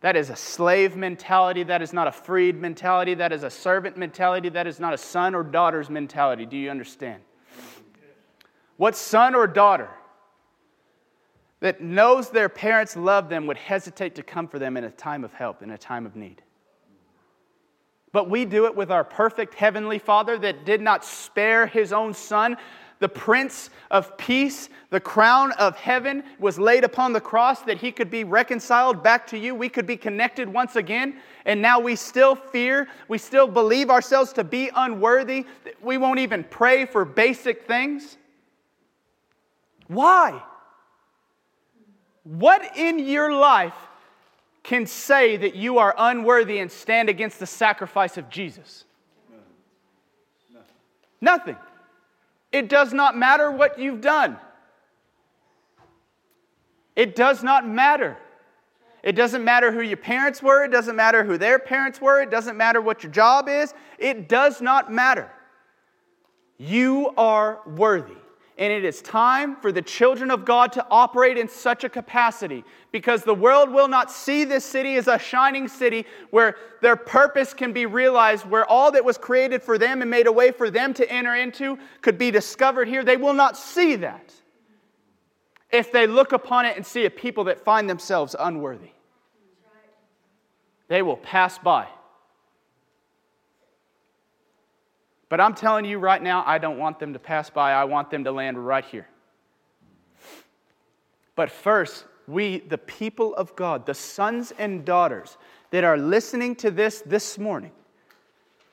That 0.00 0.16
is 0.16 0.30
a 0.30 0.36
slave 0.36 0.96
mentality. 0.96 1.62
That 1.64 1.82
is 1.82 1.92
not 1.92 2.08
a 2.08 2.12
freed 2.12 2.60
mentality. 2.60 3.14
That 3.14 3.32
is 3.32 3.42
a 3.42 3.50
servant 3.50 3.96
mentality. 3.96 4.48
That 4.48 4.66
is 4.66 4.80
not 4.80 4.94
a 4.94 4.98
son 4.98 5.34
or 5.34 5.42
daughter's 5.42 5.90
mentality. 5.90 6.46
Do 6.46 6.56
you 6.56 6.70
understand? 6.70 7.22
What 8.76 8.96
son 8.96 9.34
or 9.34 9.46
daughter 9.46 9.90
that 11.60 11.80
knows 11.80 12.30
their 12.30 12.48
parents 12.48 12.96
love 12.96 13.28
them 13.28 13.46
would 13.46 13.56
hesitate 13.56 14.14
to 14.14 14.22
come 14.22 14.46
for 14.46 14.58
them 14.58 14.76
in 14.76 14.84
a 14.84 14.90
time 14.90 15.24
of 15.24 15.32
help, 15.32 15.62
in 15.62 15.70
a 15.70 15.78
time 15.78 16.06
of 16.06 16.14
need. 16.14 16.42
But 18.12 18.30
we 18.30 18.44
do 18.44 18.66
it 18.66 18.74
with 18.74 18.90
our 18.90 19.04
perfect 19.04 19.54
heavenly 19.54 19.98
Father 19.98 20.38
that 20.38 20.64
did 20.64 20.80
not 20.80 21.04
spare 21.04 21.66
his 21.66 21.92
own 21.92 22.14
Son. 22.14 22.56
The 23.00 23.08
Prince 23.08 23.70
of 23.90 24.16
Peace, 24.16 24.70
the 24.90 24.98
crown 24.98 25.52
of 25.52 25.76
heaven, 25.76 26.24
was 26.38 26.58
laid 26.58 26.84
upon 26.84 27.12
the 27.12 27.20
cross 27.20 27.62
that 27.62 27.78
he 27.78 27.92
could 27.92 28.10
be 28.10 28.24
reconciled 28.24 29.02
back 29.02 29.26
to 29.28 29.38
you. 29.38 29.54
We 29.54 29.68
could 29.68 29.86
be 29.86 29.96
connected 29.96 30.48
once 30.48 30.74
again. 30.74 31.18
And 31.44 31.62
now 31.62 31.78
we 31.78 31.96
still 31.96 32.34
fear, 32.34 32.88
we 33.08 33.18
still 33.18 33.46
believe 33.46 33.90
ourselves 33.90 34.32
to 34.34 34.44
be 34.44 34.70
unworthy. 34.74 35.46
We 35.80 35.98
won't 35.98 36.18
even 36.18 36.44
pray 36.44 36.86
for 36.86 37.04
basic 37.04 37.66
things. 37.66 38.16
Why? 39.86 40.42
What 42.28 42.76
in 42.76 42.98
your 42.98 43.32
life 43.32 43.72
can 44.62 44.84
say 44.84 45.38
that 45.38 45.54
you 45.54 45.78
are 45.78 45.94
unworthy 45.96 46.58
and 46.58 46.70
stand 46.70 47.08
against 47.08 47.38
the 47.38 47.46
sacrifice 47.46 48.18
of 48.18 48.28
Jesus? 48.28 48.84
Nothing. 51.22 51.56
It 52.52 52.68
does 52.68 52.92
not 52.92 53.16
matter 53.16 53.50
what 53.50 53.78
you've 53.78 54.02
done. 54.02 54.36
It 56.94 57.16
does 57.16 57.42
not 57.42 57.66
matter. 57.66 58.18
It 59.02 59.12
doesn't 59.12 59.42
matter 59.42 59.72
who 59.72 59.80
your 59.80 59.96
parents 59.96 60.42
were. 60.42 60.64
It 60.64 60.70
doesn't 60.70 60.96
matter 60.96 61.24
who 61.24 61.38
their 61.38 61.58
parents 61.58 61.98
were. 61.98 62.20
It 62.20 62.30
doesn't 62.30 62.58
matter 62.58 62.82
what 62.82 63.02
your 63.02 63.12
job 63.12 63.48
is. 63.48 63.72
It 63.98 64.28
does 64.28 64.60
not 64.60 64.92
matter. 64.92 65.30
You 66.58 67.14
are 67.16 67.60
worthy. 67.66 68.18
And 68.58 68.72
it 68.72 68.84
is 68.84 69.00
time 69.00 69.54
for 69.54 69.70
the 69.70 69.80
children 69.80 70.32
of 70.32 70.44
God 70.44 70.72
to 70.72 70.84
operate 70.90 71.38
in 71.38 71.48
such 71.48 71.84
a 71.84 71.88
capacity 71.88 72.64
because 72.90 73.22
the 73.22 73.34
world 73.34 73.70
will 73.70 73.86
not 73.86 74.10
see 74.10 74.42
this 74.44 74.64
city 74.64 74.96
as 74.96 75.06
a 75.06 75.16
shining 75.16 75.68
city 75.68 76.04
where 76.30 76.56
their 76.82 76.96
purpose 76.96 77.54
can 77.54 77.72
be 77.72 77.86
realized, 77.86 78.44
where 78.46 78.68
all 78.68 78.90
that 78.90 79.04
was 79.04 79.16
created 79.16 79.62
for 79.62 79.78
them 79.78 80.02
and 80.02 80.10
made 80.10 80.26
a 80.26 80.32
way 80.32 80.50
for 80.50 80.70
them 80.70 80.92
to 80.94 81.08
enter 81.08 81.36
into 81.36 81.78
could 82.02 82.18
be 82.18 82.32
discovered 82.32 82.88
here. 82.88 83.04
They 83.04 83.16
will 83.16 83.32
not 83.32 83.56
see 83.56 83.94
that 83.94 84.34
if 85.70 85.92
they 85.92 86.08
look 86.08 86.32
upon 86.32 86.66
it 86.66 86.76
and 86.76 86.84
see 86.84 87.04
a 87.04 87.10
people 87.10 87.44
that 87.44 87.64
find 87.64 87.88
themselves 87.88 88.34
unworthy. 88.36 88.90
They 90.88 91.02
will 91.02 91.18
pass 91.18 91.58
by. 91.58 91.86
But 95.28 95.40
I'm 95.40 95.54
telling 95.54 95.84
you 95.84 95.98
right 95.98 96.22
now, 96.22 96.42
I 96.46 96.58
don't 96.58 96.78
want 96.78 96.98
them 96.98 97.12
to 97.12 97.18
pass 97.18 97.50
by. 97.50 97.72
I 97.72 97.84
want 97.84 98.10
them 98.10 98.24
to 98.24 98.32
land 98.32 98.64
right 98.64 98.84
here. 98.84 99.08
But 101.36 101.50
first, 101.50 102.06
we, 102.26 102.58
the 102.58 102.78
people 102.78 103.34
of 103.34 103.54
God, 103.54 103.86
the 103.86 103.94
sons 103.94 104.52
and 104.58 104.84
daughters 104.84 105.36
that 105.70 105.84
are 105.84 105.96
listening 105.98 106.56
to 106.56 106.70
this 106.70 107.02
this 107.04 107.38
morning, 107.38 107.72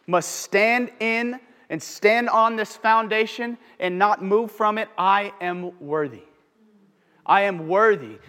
must 0.07 0.31
stand 0.41 0.91
in 0.99 1.39
and 1.69 1.81
stand 1.81 2.29
on 2.29 2.55
this 2.55 2.75
foundation 2.75 3.57
and 3.79 3.97
not 3.97 4.23
move 4.23 4.51
from 4.51 4.77
it. 4.77 4.87
I 4.97 5.33
am 5.41 5.77
worthy. 5.79 6.23
I 7.25 7.41
am 7.41 7.67
worthy. 7.67 8.19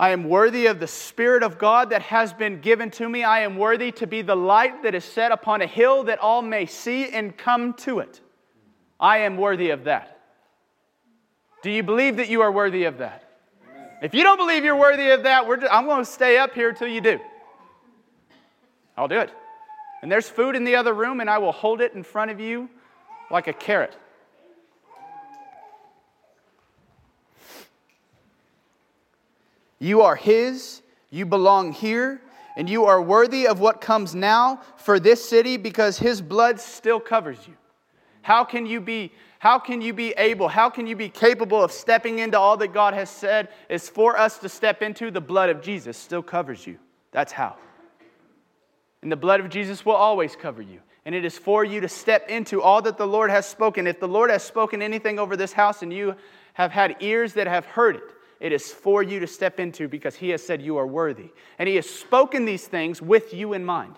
I 0.00 0.12
am 0.12 0.24
worthy 0.24 0.64
of 0.64 0.80
the 0.80 0.86
Spirit 0.86 1.42
of 1.42 1.58
God 1.58 1.90
that 1.90 2.00
has 2.00 2.32
been 2.32 2.62
given 2.62 2.90
to 2.92 3.06
me. 3.06 3.22
I 3.22 3.40
am 3.40 3.58
worthy 3.58 3.92
to 3.92 4.06
be 4.06 4.22
the 4.22 4.34
light 4.34 4.82
that 4.82 4.94
is 4.94 5.04
set 5.04 5.30
upon 5.30 5.60
a 5.60 5.66
hill 5.66 6.04
that 6.04 6.18
all 6.20 6.40
may 6.40 6.64
see 6.64 7.10
and 7.10 7.36
come 7.36 7.74
to 7.74 7.98
it. 7.98 8.18
I 8.98 9.18
am 9.18 9.36
worthy 9.36 9.68
of 9.68 9.84
that. 9.84 10.18
Do 11.62 11.70
you 11.70 11.82
believe 11.82 12.16
that 12.16 12.30
you 12.30 12.40
are 12.40 12.50
worthy 12.50 12.84
of 12.84 12.96
that? 12.96 13.28
If 14.00 14.14
you 14.14 14.22
don't 14.22 14.38
believe 14.38 14.64
you're 14.64 14.74
worthy 14.74 15.10
of 15.10 15.24
that, 15.24 15.46
just, 15.46 15.70
I'm 15.70 15.84
going 15.84 16.02
to 16.02 16.10
stay 16.10 16.38
up 16.38 16.54
here 16.54 16.70
until 16.70 16.88
you 16.88 17.02
do. 17.02 17.20
I'll 18.96 19.06
do 19.06 19.18
it. 19.18 19.30
And 20.00 20.10
there's 20.10 20.30
food 20.30 20.56
in 20.56 20.64
the 20.64 20.76
other 20.76 20.94
room, 20.94 21.20
and 21.20 21.28
I 21.28 21.36
will 21.36 21.52
hold 21.52 21.82
it 21.82 21.92
in 21.92 22.04
front 22.04 22.30
of 22.30 22.40
you 22.40 22.70
like 23.30 23.48
a 23.48 23.52
carrot. 23.52 23.94
You 29.80 30.02
are 30.02 30.14
His, 30.14 30.82
you 31.10 31.26
belong 31.26 31.72
here, 31.72 32.22
and 32.56 32.70
you 32.70 32.84
are 32.84 33.02
worthy 33.02 33.48
of 33.48 33.58
what 33.58 33.80
comes 33.80 34.14
now 34.14 34.60
for 34.76 35.00
this 35.00 35.28
city 35.28 35.56
because 35.56 35.98
His 35.98 36.22
blood 36.22 36.60
still 36.60 37.00
covers 37.00 37.38
you. 37.48 37.54
How 38.22 38.44
can 38.44 38.66
you 38.66 38.80
be 38.80 39.10
how 39.40 39.58
can 39.58 39.80
you 39.80 39.94
be 39.94 40.10
able, 40.18 40.48
how 40.48 40.68
can 40.68 40.86
you 40.86 40.94
be 40.94 41.08
capable 41.08 41.64
of 41.64 41.72
stepping 41.72 42.18
into 42.18 42.38
all 42.38 42.58
that 42.58 42.74
God 42.74 42.92
has 42.92 43.08
said 43.08 43.48
is 43.70 43.88
for 43.88 44.18
us 44.18 44.36
to 44.40 44.50
step 44.50 44.82
into? 44.82 45.10
The 45.10 45.22
blood 45.22 45.48
of 45.48 45.62
Jesus 45.62 45.96
still 45.96 46.22
covers 46.22 46.66
you. 46.66 46.76
That's 47.10 47.32
how. 47.32 47.56
And 49.00 49.10
the 49.10 49.16
blood 49.16 49.40
of 49.40 49.48
Jesus 49.48 49.86
will 49.86 49.94
always 49.94 50.36
cover 50.36 50.60
you. 50.60 50.80
And 51.06 51.14
it 51.14 51.24
is 51.24 51.38
for 51.38 51.64
you 51.64 51.80
to 51.80 51.88
step 51.88 52.28
into 52.28 52.60
all 52.60 52.82
that 52.82 52.98
the 52.98 53.06
Lord 53.06 53.30
has 53.30 53.46
spoken. 53.46 53.86
If 53.86 53.98
the 53.98 54.08
Lord 54.08 54.28
has 54.28 54.42
spoken 54.42 54.82
anything 54.82 55.18
over 55.18 55.38
this 55.38 55.54
house 55.54 55.80
and 55.80 55.90
you 55.90 56.16
have 56.52 56.70
had 56.70 56.96
ears 57.00 57.32
that 57.32 57.46
have 57.46 57.64
heard 57.64 57.96
it, 57.96 58.14
it 58.40 58.52
is 58.52 58.72
for 58.72 59.02
you 59.02 59.20
to 59.20 59.26
step 59.26 59.60
into 59.60 59.86
because 59.86 60.16
He 60.16 60.30
has 60.30 60.42
said 60.42 60.60
you 60.62 60.78
are 60.78 60.86
worthy. 60.86 61.30
And 61.58 61.68
He 61.68 61.76
has 61.76 61.88
spoken 61.88 62.44
these 62.44 62.66
things 62.66 63.00
with 63.00 63.32
you 63.32 63.52
in 63.52 63.64
mind 63.64 63.96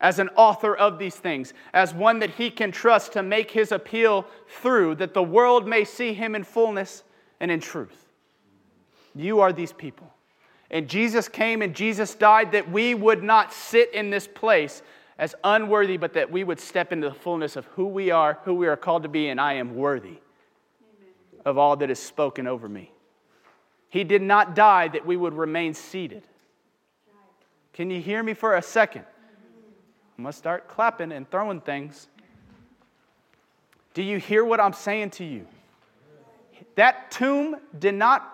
as 0.00 0.18
an 0.18 0.30
author 0.30 0.74
of 0.74 0.98
these 0.98 1.16
things, 1.16 1.52
as 1.74 1.92
one 1.92 2.20
that 2.20 2.30
he 2.30 2.50
can 2.50 2.72
trust 2.72 3.12
to 3.12 3.22
make 3.22 3.50
his 3.50 3.70
appeal 3.70 4.26
through, 4.48 4.94
that 4.94 5.12
the 5.12 5.22
world 5.22 5.68
may 5.68 5.84
see 5.84 6.14
him 6.14 6.34
in 6.34 6.42
fullness 6.42 7.04
and 7.38 7.50
in 7.50 7.60
truth. 7.60 8.08
You 9.14 9.40
are 9.40 9.52
these 9.52 9.72
people. 9.72 10.10
And 10.70 10.88
Jesus 10.88 11.28
came 11.28 11.62
and 11.62 11.74
Jesus 11.74 12.14
died 12.14 12.52
that 12.52 12.70
we 12.70 12.94
would 12.94 13.22
not 13.22 13.52
sit 13.52 13.92
in 13.92 14.08
this 14.08 14.26
place 14.26 14.82
as 15.18 15.34
unworthy, 15.44 15.98
but 15.98 16.14
that 16.14 16.30
we 16.30 16.44
would 16.44 16.60
step 16.60 16.92
into 16.92 17.08
the 17.08 17.14
fullness 17.14 17.56
of 17.56 17.66
who 17.66 17.86
we 17.86 18.10
are, 18.10 18.38
who 18.44 18.54
we 18.54 18.68
are 18.68 18.76
called 18.76 19.02
to 19.02 19.08
be, 19.08 19.28
and 19.28 19.38
I 19.38 19.54
am 19.54 19.76
worthy 19.76 20.18
of 21.44 21.58
all 21.58 21.76
that 21.76 21.90
is 21.90 21.98
spoken 21.98 22.46
over 22.46 22.68
me. 22.68 22.90
He 23.90 24.04
did 24.04 24.22
not 24.22 24.54
die 24.54 24.88
that 24.88 25.04
we 25.04 25.16
would 25.16 25.34
remain 25.34 25.74
seated. 25.74 26.22
Can 27.72 27.90
you 27.90 28.00
hear 28.00 28.22
me 28.22 28.34
for 28.34 28.56
a 28.56 28.62
second? 28.62 29.04
Going 30.16 30.26
to 30.26 30.32
start 30.32 30.68
clapping 30.68 31.12
and 31.12 31.28
throwing 31.30 31.60
things. 31.60 32.08
Do 33.94 34.02
you 34.02 34.18
hear 34.18 34.44
what 34.44 34.60
I'm 34.60 34.72
saying 34.72 35.10
to 35.10 35.24
you? 35.24 35.46
That 36.76 37.10
tomb 37.10 37.56
did 37.78 37.94
not 37.94 38.32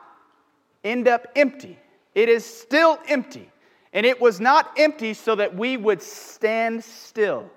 end 0.85 1.09
up 1.09 1.27
empty, 1.35 1.79
it 2.15 2.29
is 2.29 2.45
still 2.45 2.99
empty. 3.09 3.51
And 3.93 4.05
it 4.05 4.21
was 4.21 4.41
not 4.41 4.73
empty 4.77 5.15
so 5.15 5.37
that 5.37 5.57
we 5.57 5.79
would 5.79 6.03
stand 6.03 6.85
still, 6.85 7.49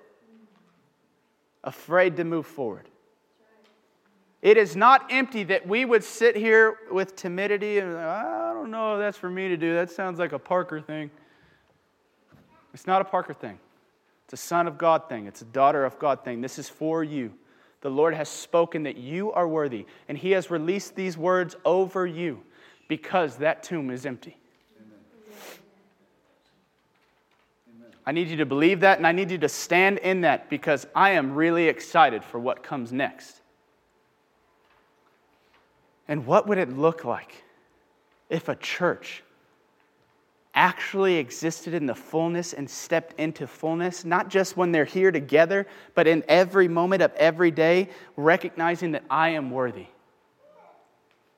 afraid 1.65 2.15
to 2.15 2.23
move 2.23 2.47
forward. 2.47 2.87
It 4.41 4.57
is 4.57 4.75
not 4.75 5.07
empty 5.09 5.43
that 5.45 5.67
we 5.67 5.83
would 5.83 6.03
sit 6.03 6.35
here 6.35 6.77
with 6.91 7.15
timidity 7.15 7.79
and, 7.79 7.97
I 7.97 8.53
don't 8.53 8.71
know 8.71 8.95
if 8.95 8.99
that's 8.99 9.17
for 9.17 9.29
me 9.29 9.49
to 9.49 9.57
do. 9.57 9.73
That 9.73 9.91
sounds 9.91 10.17
like 10.17 10.31
a 10.31 10.39
Parker 10.39 10.79
thing. 10.79 11.11
It's 12.73 12.87
not 12.87 13.01
a 13.01 13.05
Parker 13.05 13.33
thing. 13.33 13.59
It's 14.25 14.33
a 14.33 14.45
son 14.45 14.67
of 14.67 14.77
God 14.77 15.09
thing, 15.09 15.25
it's 15.25 15.41
a 15.41 15.45
daughter 15.45 15.83
of 15.83 15.97
God 15.97 16.23
thing. 16.23 16.39
This 16.39 16.59
is 16.59 16.69
for 16.69 17.03
you. 17.03 17.33
The 17.81 17.89
Lord 17.89 18.13
has 18.13 18.29
spoken 18.29 18.83
that 18.83 18.97
you 18.97 19.31
are 19.31 19.47
worthy, 19.47 19.85
and 20.07 20.17
He 20.17 20.31
has 20.31 20.51
released 20.51 20.95
these 20.95 21.17
words 21.17 21.55
over 21.65 22.05
you 22.05 22.43
because 22.87 23.37
that 23.37 23.63
tomb 23.63 23.89
is 23.89 24.05
empty. 24.05 24.37
I 28.05 28.11
need 28.11 28.27
you 28.27 28.37
to 28.37 28.45
believe 28.45 28.81
that, 28.81 28.97
and 28.97 29.07
I 29.07 29.13
need 29.13 29.31
you 29.31 29.37
to 29.39 29.49
stand 29.49 29.97
in 29.99 30.21
that 30.21 30.49
because 30.49 30.85
I 30.93 31.11
am 31.11 31.33
really 31.33 31.67
excited 31.67 32.23
for 32.23 32.39
what 32.39 32.61
comes 32.61 32.91
next. 32.91 33.38
And 36.09 36.25
what 36.25 36.47
would 36.47 36.57
it 36.57 36.75
look 36.75 37.05
like 37.05 37.43
if 38.29 38.49
a 38.49 38.55
church 38.55 39.23
actually 40.55 41.17
existed 41.17 41.75
in 41.75 41.85
the 41.85 41.93
fullness 41.93 42.51
and 42.53 42.67
stepped 42.67 43.17
into 43.19 43.45
fullness, 43.45 44.03
not 44.03 44.27
just 44.27 44.57
when 44.57 44.71
they're 44.71 44.85
here 44.85 45.11
together, 45.11 45.67
but 45.93 46.07
in 46.07 46.23
every 46.27 46.67
moment 46.67 47.03
of 47.03 47.13
every 47.13 47.51
day, 47.51 47.89
recognizing 48.17 48.91
that 48.93 49.03
I 49.07 49.29
am 49.29 49.51
worthy. 49.51 49.85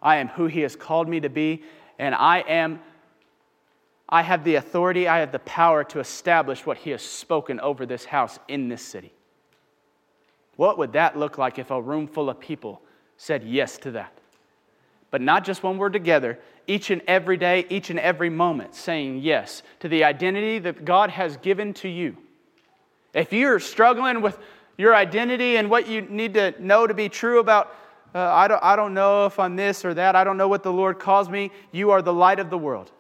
I 0.02 0.16
am 0.16 0.30
who 0.30 0.48
He 0.48 0.62
has 0.62 0.78
called 0.78 1.10
me 1.10 1.20
to 1.20 1.30
be, 1.30 1.64
and 2.00 2.16
I 2.16 2.40
am. 2.40 2.80
I 4.08 4.22
have 4.22 4.46
the 4.46 4.56
authority, 4.56 5.06
I 5.06 5.20
have 5.20 5.34
the 5.34 5.40
power 5.40 5.84
to 5.84 6.00
establish 6.00 6.66
what 6.66 6.78
He 6.78 6.92
has 6.92 7.02
spoken 7.02 7.60
over 7.60 7.86
this 7.86 8.06
house 8.06 8.40
in 8.48 8.70
this 8.70 8.82
city. 8.82 9.12
What 10.56 10.78
would 10.78 10.94
that 10.94 11.20
look 11.20 11.38
like 11.38 11.60
if 11.60 11.72
a 11.72 11.82
room 11.82 12.08
full 12.08 12.30
of 12.30 12.40
people 12.40 12.82
said 13.18 13.44
yes 13.44 13.78
to 13.80 13.92
that? 13.92 14.21
But 15.12 15.22
not 15.22 15.44
just 15.44 15.62
when 15.62 15.78
we're 15.78 15.90
together, 15.90 16.40
each 16.68 16.90
and 16.90 17.02
every 17.06 17.38
day, 17.38 17.66
each 17.70 17.90
and 17.90 18.00
every 18.00 18.30
moment, 18.30 18.74
saying 18.76 19.20
yes 19.20 19.62
to 19.82 19.90
the 19.90 20.06
identity 20.06 20.58
that 20.60 20.86
God 20.86 21.10
has 21.10 21.38
given 21.38 21.74
to 21.76 21.90
you. 21.90 22.18
If 23.14 23.34
you're 23.34 23.60
struggling 23.60 24.22
with 24.22 24.40
your 24.78 24.96
identity 24.96 25.58
and 25.58 25.70
what 25.70 25.88
you 25.88 26.02
need 26.02 26.34
to 26.36 26.56
know 26.60 26.88
to 26.88 26.94
be 26.94 27.10
true 27.10 27.40
about, 27.40 27.76
uh, 28.16 28.20
I, 28.20 28.48
don't, 28.48 28.64
I 28.64 28.76
don't 28.78 28.94
know 28.94 29.26
if 29.26 29.38
I'm 29.38 29.58
this 29.58 29.84
or 29.84 29.94
that, 29.94 30.16
I 30.16 30.24
don't 30.24 30.38
know 30.38 30.48
what 30.48 30.64
the 30.64 30.72
Lord 30.72 30.98
calls 30.98 31.30
me, 31.30 31.52
you 31.72 31.92
are 31.92 32.02
the 32.02 32.14
light 32.14 32.40
of 32.40 32.50
the 32.50 32.58
world. 32.58 32.92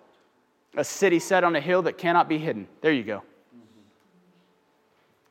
A 0.75 0.83
city 0.83 1.19
set 1.19 1.43
on 1.43 1.55
a 1.55 1.61
hill 1.61 1.81
that 1.83 1.97
cannot 1.97 2.27
be 2.27 2.37
hidden. 2.37 2.67
There 2.81 2.91
you 2.91 3.03
go. 3.03 3.23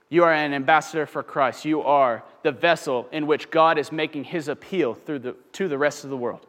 You 0.08 0.24
are 0.24 0.32
an 0.32 0.54
ambassador 0.54 1.06
for 1.06 1.22
Christ. 1.22 1.64
You 1.64 1.82
are 1.82 2.24
the 2.42 2.50
vessel 2.50 3.06
in 3.12 3.26
which 3.26 3.50
God 3.50 3.78
is 3.78 3.92
making 3.92 4.24
his 4.24 4.48
appeal 4.48 4.94
through 4.94 5.20
the, 5.20 5.36
to 5.52 5.68
the 5.68 5.78
rest 5.78 6.04
of 6.04 6.10
the 6.10 6.16
world. 6.16 6.46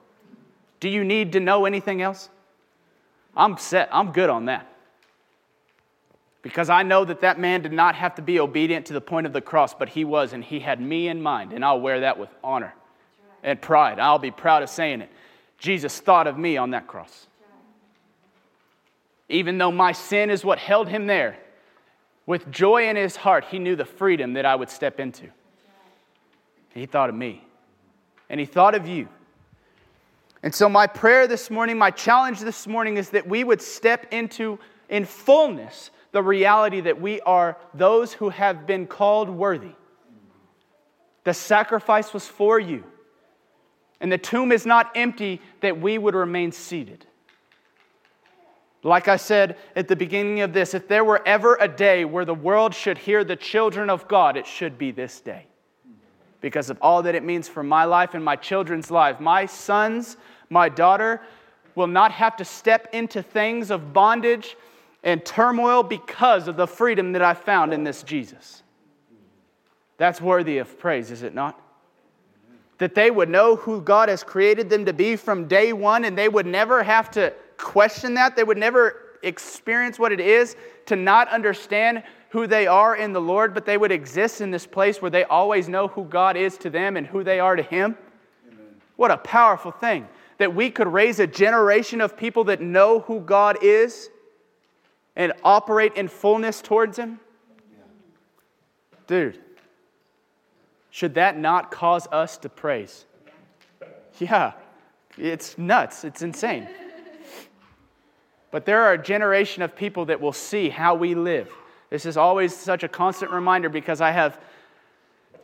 Do 0.82 0.90
you 0.90 1.06
need 1.06 1.32
to 1.34 1.40
know 1.40 1.66
anything 1.66 2.02
else? 2.02 2.30
I'm 3.38 3.58
set. 3.58 3.88
I'm 3.94 4.12
good 4.12 4.30
on 4.30 4.46
that. 4.46 4.68
Because 6.42 6.70
I 6.70 6.82
know 6.82 7.06
that 7.06 7.22
that 7.22 7.40
man 7.40 7.62
did 7.62 7.72
not 7.72 7.94
have 7.96 8.16
to 8.16 8.22
be 8.22 8.40
obedient 8.40 8.88
to 8.88 8.94
the 8.94 9.00
point 9.00 9.28
of 9.28 9.32
the 9.32 9.42
cross, 9.42 9.76
but 9.76 9.90
he 9.90 10.04
was, 10.04 10.34
and 10.34 10.44
he 10.44 10.60
had 10.60 10.82
me 10.82 11.08
in 11.08 11.22
mind, 11.22 11.54
and 11.54 11.64
I'll 11.64 11.80
wear 11.80 12.02
that 12.02 12.18
with 12.18 12.30
honor 12.44 12.74
and 13.44 13.62
pride. 13.62 14.00
I'll 14.00 14.20
be 14.20 14.32
proud 14.32 14.64
of 14.64 14.70
saying 14.70 15.02
it. 15.02 15.12
Jesus 15.60 16.00
thought 16.00 16.26
of 16.26 16.38
me 16.38 16.58
on 16.58 16.72
that 16.72 16.88
cross. 16.88 17.28
Even 19.30 19.60
though 19.60 19.72
my 19.72 19.92
sin 19.92 20.32
is 20.32 20.44
what 20.44 20.58
held 20.58 20.90
him 20.90 21.06
there, 21.06 21.38
with 22.26 22.50
joy 22.52 22.90
in 22.90 22.96
his 22.96 23.16
heart, 23.16 23.46
he 23.46 23.60
knew 23.60 23.76
the 23.76 23.86
freedom 23.86 24.34
that 24.34 24.46
I 24.46 24.56
would 24.56 24.70
step 24.70 25.00
into. 25.00 25.28
He 26.74 26.88
thought 26.88 27.10
of 27.10 27.16
me, 27.16 27.46
and 28.30 28.40
he 28.40 28.48
thought 28.48 28.74
of 28.74 28.88
you. 28.88 29.08
And 30.44 30.54
so, 30.54 30.68
my 30.68 30.88
prayer 30.88 31.28
this 31.28 31.52
morning, 31.52 31.78
my 31.78 31.92
challenge 31.92 32.40
this 32.40 32.66
morning 32.66 32.98
is 32.98 33.10
that 33.12 33.28
we 33.28 33.44
would 33.44 33.62
step 33.62 34.08
into, 34.12 34.58
in 34.90 35.06
fullness, 35.06 35.92
the 36.12 36.24
reality 36.24 36.82
that 36.82 37.00
we 37.00 37.22
are 37.22 37.58
those 37.74 38.14
who 38.14 38.30
have 38.30 38.66
been 38.66 38.88
called 38.88 39.30
worthy. 39.30 39.76
The 41.24 41.34
sacrifice 41.34 42.14
was 42.14 42.28
for 42.28 42.60
you. 42.60 42.84
And 44.00 44.12
the 44.12 44.18
tomb 44.18 44.52
is 44.52 44.66
not 44.66 44.92
empty 44.96 45.40
that 45.62 45.80
we 45.80 46.00
would 46.00 46.16
remain 46.16 46.52
seated. 46.52 47.06
Like 48.84 49.08
I 49.08 49.18
said 49.18 49.58
at 49.76 49.88
the 49.88 49.96
beginning 49.96 50.42
of 50.42 50.54
this, 50.54 50.74
if 50.74 50.88
there 50.88 51.04
were 51.04 51.22
ever 51.24 51.56
a 51.62 51.68
day 51.68 52.04
where 52.04 52.26
the 52.26 52.34
world 52.34 52.74
should 52.74 52.98
hear 52.98 53.24
the 53.24 53.36
children 53.36 53.92
of 53.92 54.08
God, 54.08 54.38
it 54.38 54.48
should 54.48 54.80
be 54.80 54.90
this 54.90 55.22
day 55.22 55.46
because 56.42 56.70
of 56.70 56.78
all 56.82 57.04
that 57.04 57.16
it 57.16 57.24
means 57.24 57.48
for 57.48 57.64
my 57.64 57.86
life 57.86 58.14
and 58.14 58.26
my 58.26 58.36
children's 58.36 58.92
life. 58.92 59.20
My 59.20 59.46
sons, 59.46 60.18
my 60.50 60.68
daughter 60.68 61.22
will 61.76 61.88
not 61.88 62.12
have 62.12 62.36
to 62.38 62.46
step 62.46 62.90
into 62.94 63.24
things 63.24 63.72
of 63.72 63.94
bondage 63.94 64.58
and 65.04 65.24
turmoil 65.24 65.84
because 65.84 66.48
of 66.48 66.58
the 66.58 66.68
freedom 66.68 67.14
that 67.14 67.22
I 67.22 67.34
found 67.34 67.74
in 67.74 67.84
this 67.84 68.04
Jesus. 68.04 68.64
That's 69.98 70.20
worthy 70.20 70.58
of 70.58 70.80
praise, 70.80 71.12
is 71.12 71.24
it 71.24 71.34
not? 71.34 71.60
That 72.80 72.96
they 72.96 73.12
would 73.12 73.30
know 73.30 73.56
who 73.56 73.82
God 73.82 74.10
has 74.10 74.24
created 74.24 74.70
them 74.70 74.86
to 74.86 74.94
be 74.94 75.16
from 75.16 75.48
day 75.48 75.74
one 75.74 76.06
and 76.06 76.18
they 76.18 76.28
would 76.28 76.48
never 76.48 76.82
have 76.82 77.12
to 77.12 77.34
question 77.58 78.16
that. 78.16 78.36
They 78.36 78.44
would 78.44 78.58
never 78.58 79.18
experience 79.22 80.00
what 80.00 80.12
it 80.12 80.20
is 80.20 80.56
to 80.88 80.96
not 80.96 81.28
understand 81.30 82.04
who 82.32 82.48
they 82.48 82.66
are 82.66 82.96
in 82.96 83.12
the 83.12 83.22
Lord, 83.22 83.54
but 83.54 83.66
they 83.66 83.78
would 83.78 83.92
exist 83.92 84.40
in 84.40 84.52
this 84.52 84.66
place 84.66 85.02
where 85.02 85.12
they 85.12 85.26
always 85.26 85.68
know 85.68 85.90
who 85.90 86.06
God 86.06 86.38
is 86.38 86.58
to 86.60 86.70
them 86.70 86.96
and 86.96 87.06
who 87.06 87.24
they 87.26 87.42
are 87.42 87.58
to 87.58 87.64
Him. 87.64 87.98
Amen. 88.48 88.66
What 88.96 89.12
a 89.12 89.18
powerful 89.18 89.72
thing 89.72 90.08
that 90.38 90.56
we 90.56 90.72
could 90.72 90.88
raise 90.88 91.20
a 91.20 91.28
generation 91.28 92.00
of 92.00 92.16
people 92.16 92.46
that 92.46 92.62
know 92.62 93.02
who 93.02 93.20
God 93.20 93.58
is 93.62 94.10
and 95.16 95.34
operate 95.44 95.96
in 95.96 96.08
fullness 96.08 96.62
towards 96.62 96.98
Him. 96.98 97.20
Dude, 99.08 99.38
should 100.90 101.16
that 101.16 101.38
not 101.38 101.70
cause 101.70 102.08
us 102.14 102.38
to 102.38 102.50
praise? 102.50 103.06
Yeah, 104.20 104.54
it's 105.18 105.58
nuts, 105.58 106.04
it's 106.04 106.22
insane. 106.22 106.68
But 108.52 108.66
there 108.66 108.82
are 108.82 108.92
a 108.92 109.02
generation 109.02 109.64
of 109.64 109.78
people 109.78 110.08
that 110.08 110.20
will 110.20 110.34
see 110.34 110.68
how 110.68 110.94
we 110.94 111.16
live. 111.16 111.50
This 111.92 112.08
is 112.08 112.18
always 112.18 112.56
such 112.56 112.84
a 112.84 112.88
constant 112.88 113.32
reminder 113.32 113.70
because 113.70 114.02
I 114.02 114.10
have 114.10 114.42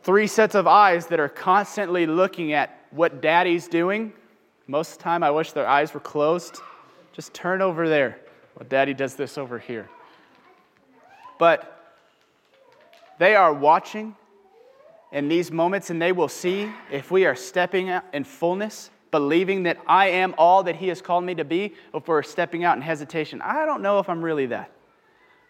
three 0.02 0.26
sets 0.26 0.56
of 0.56 0.66
eyes 0.66 1.06
that 1.06 1.20
are 1.20 1.28
constantly 1.28 2.06
looking 2.06 2.52
at 2.52 2.86
what 2.90 3.20
daddy's 3.20 3.68
doing. 3.68 4.12
Most 4.66 4.92
of 4.92 4.98
the 4.98 5.04
time, 5.04 5.22
I 5.22 5.30
wish 5.30 5.52
their 5.52 5.68
eyes 5.68 5.94
were 5.94 6.00
closed. 6.00 6.58
Just 7.12 7.32
turn 7.32 7.62
over 7.62 7.88
there. 7.88 8.18
Well, 8.56 8.66
daddy 8.68 8.94
does 8.94 9.14
this 9.14 9.38
over 9.38 9.60
here. 9.60 9.88
But 11.38 11.94
they 13.18 13.36
are 13.36 13.54
watching 13.54 14.16
in 15.12 15.28
these 15.28 15.52
moments 15.52 15.90
and 15.90 16.02
they 16.02 16.12
will 16.12 16.28
see 16.28 16.72
if 16.90 17.12
we 17.12 17.26
are 17.26 17.36
stepping 17.36 17.90
out 17.90 18.04
in 18.12 18.24
fullness 18.24 18.90
believing 19.10 19.64
that 19.64 19.78
I 19.86 20.08
am 20.08 20.34
all 20.36 20.62
that 20.64 20.76
He 20.76 20.88
has 20.88 21.00
called 21.00 21.24
me 21.24 21.34
to 21.36 21.44
be, 21.44 21.74
if 21.94 22.08
we're 22.08 22.22
stepping 22.22 22.64
out 22.64 22.76
in 22.76 22.82
hesitation. 22.82 23.40
I 23.42 23.64
don't 23.64 23.82
know 23.82 23.98
if 23.98 24.08
I'm 24.08 24.22
really 24.22 24.46
that. 24.46 24.70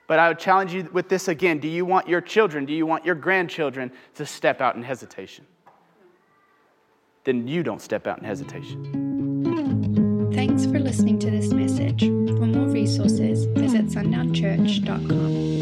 But 0.09 0.19
I 0.19 0.29
would 0.29 0.41
challenge 0.41 0.75
you 0.75 0.89
with 0.93 1.09
this 1.09 1.29
again. 1.29 1.61
Do 1.61 1.69
you 1.69 1.85
want 1.85 2.09
your 2.09 2.21
children, 2.21 2.65
do 2.65 2.73
you 2.73 2.87
want 2.87 3.05
your 3.05 3.15
grandchildren 3.15 3.93
to 4.15 4.27
step 4.27 4.61
out 4.61 4.75
in 4.75 4.83
hesitation? 4.83 5.47
Then 7.23 7.47
you 7.47 7.63
don't 7.63 7.81
step 7.81 8.09
out 8.09 8.19
in 8.19 8.25
hesitation. 8.25 10.33
Thanks 10.33 10.65
for 10.65 10.81
listening 10.81 11.21
to 11.21 11.31
this 11.31 11.53
message. 11.53 12.01
For 12.01 12.47
more 12.47 12.69
resources, 12.69 13.45
visit 13.45 13.87
sundownchurch.com. 13.87 15.58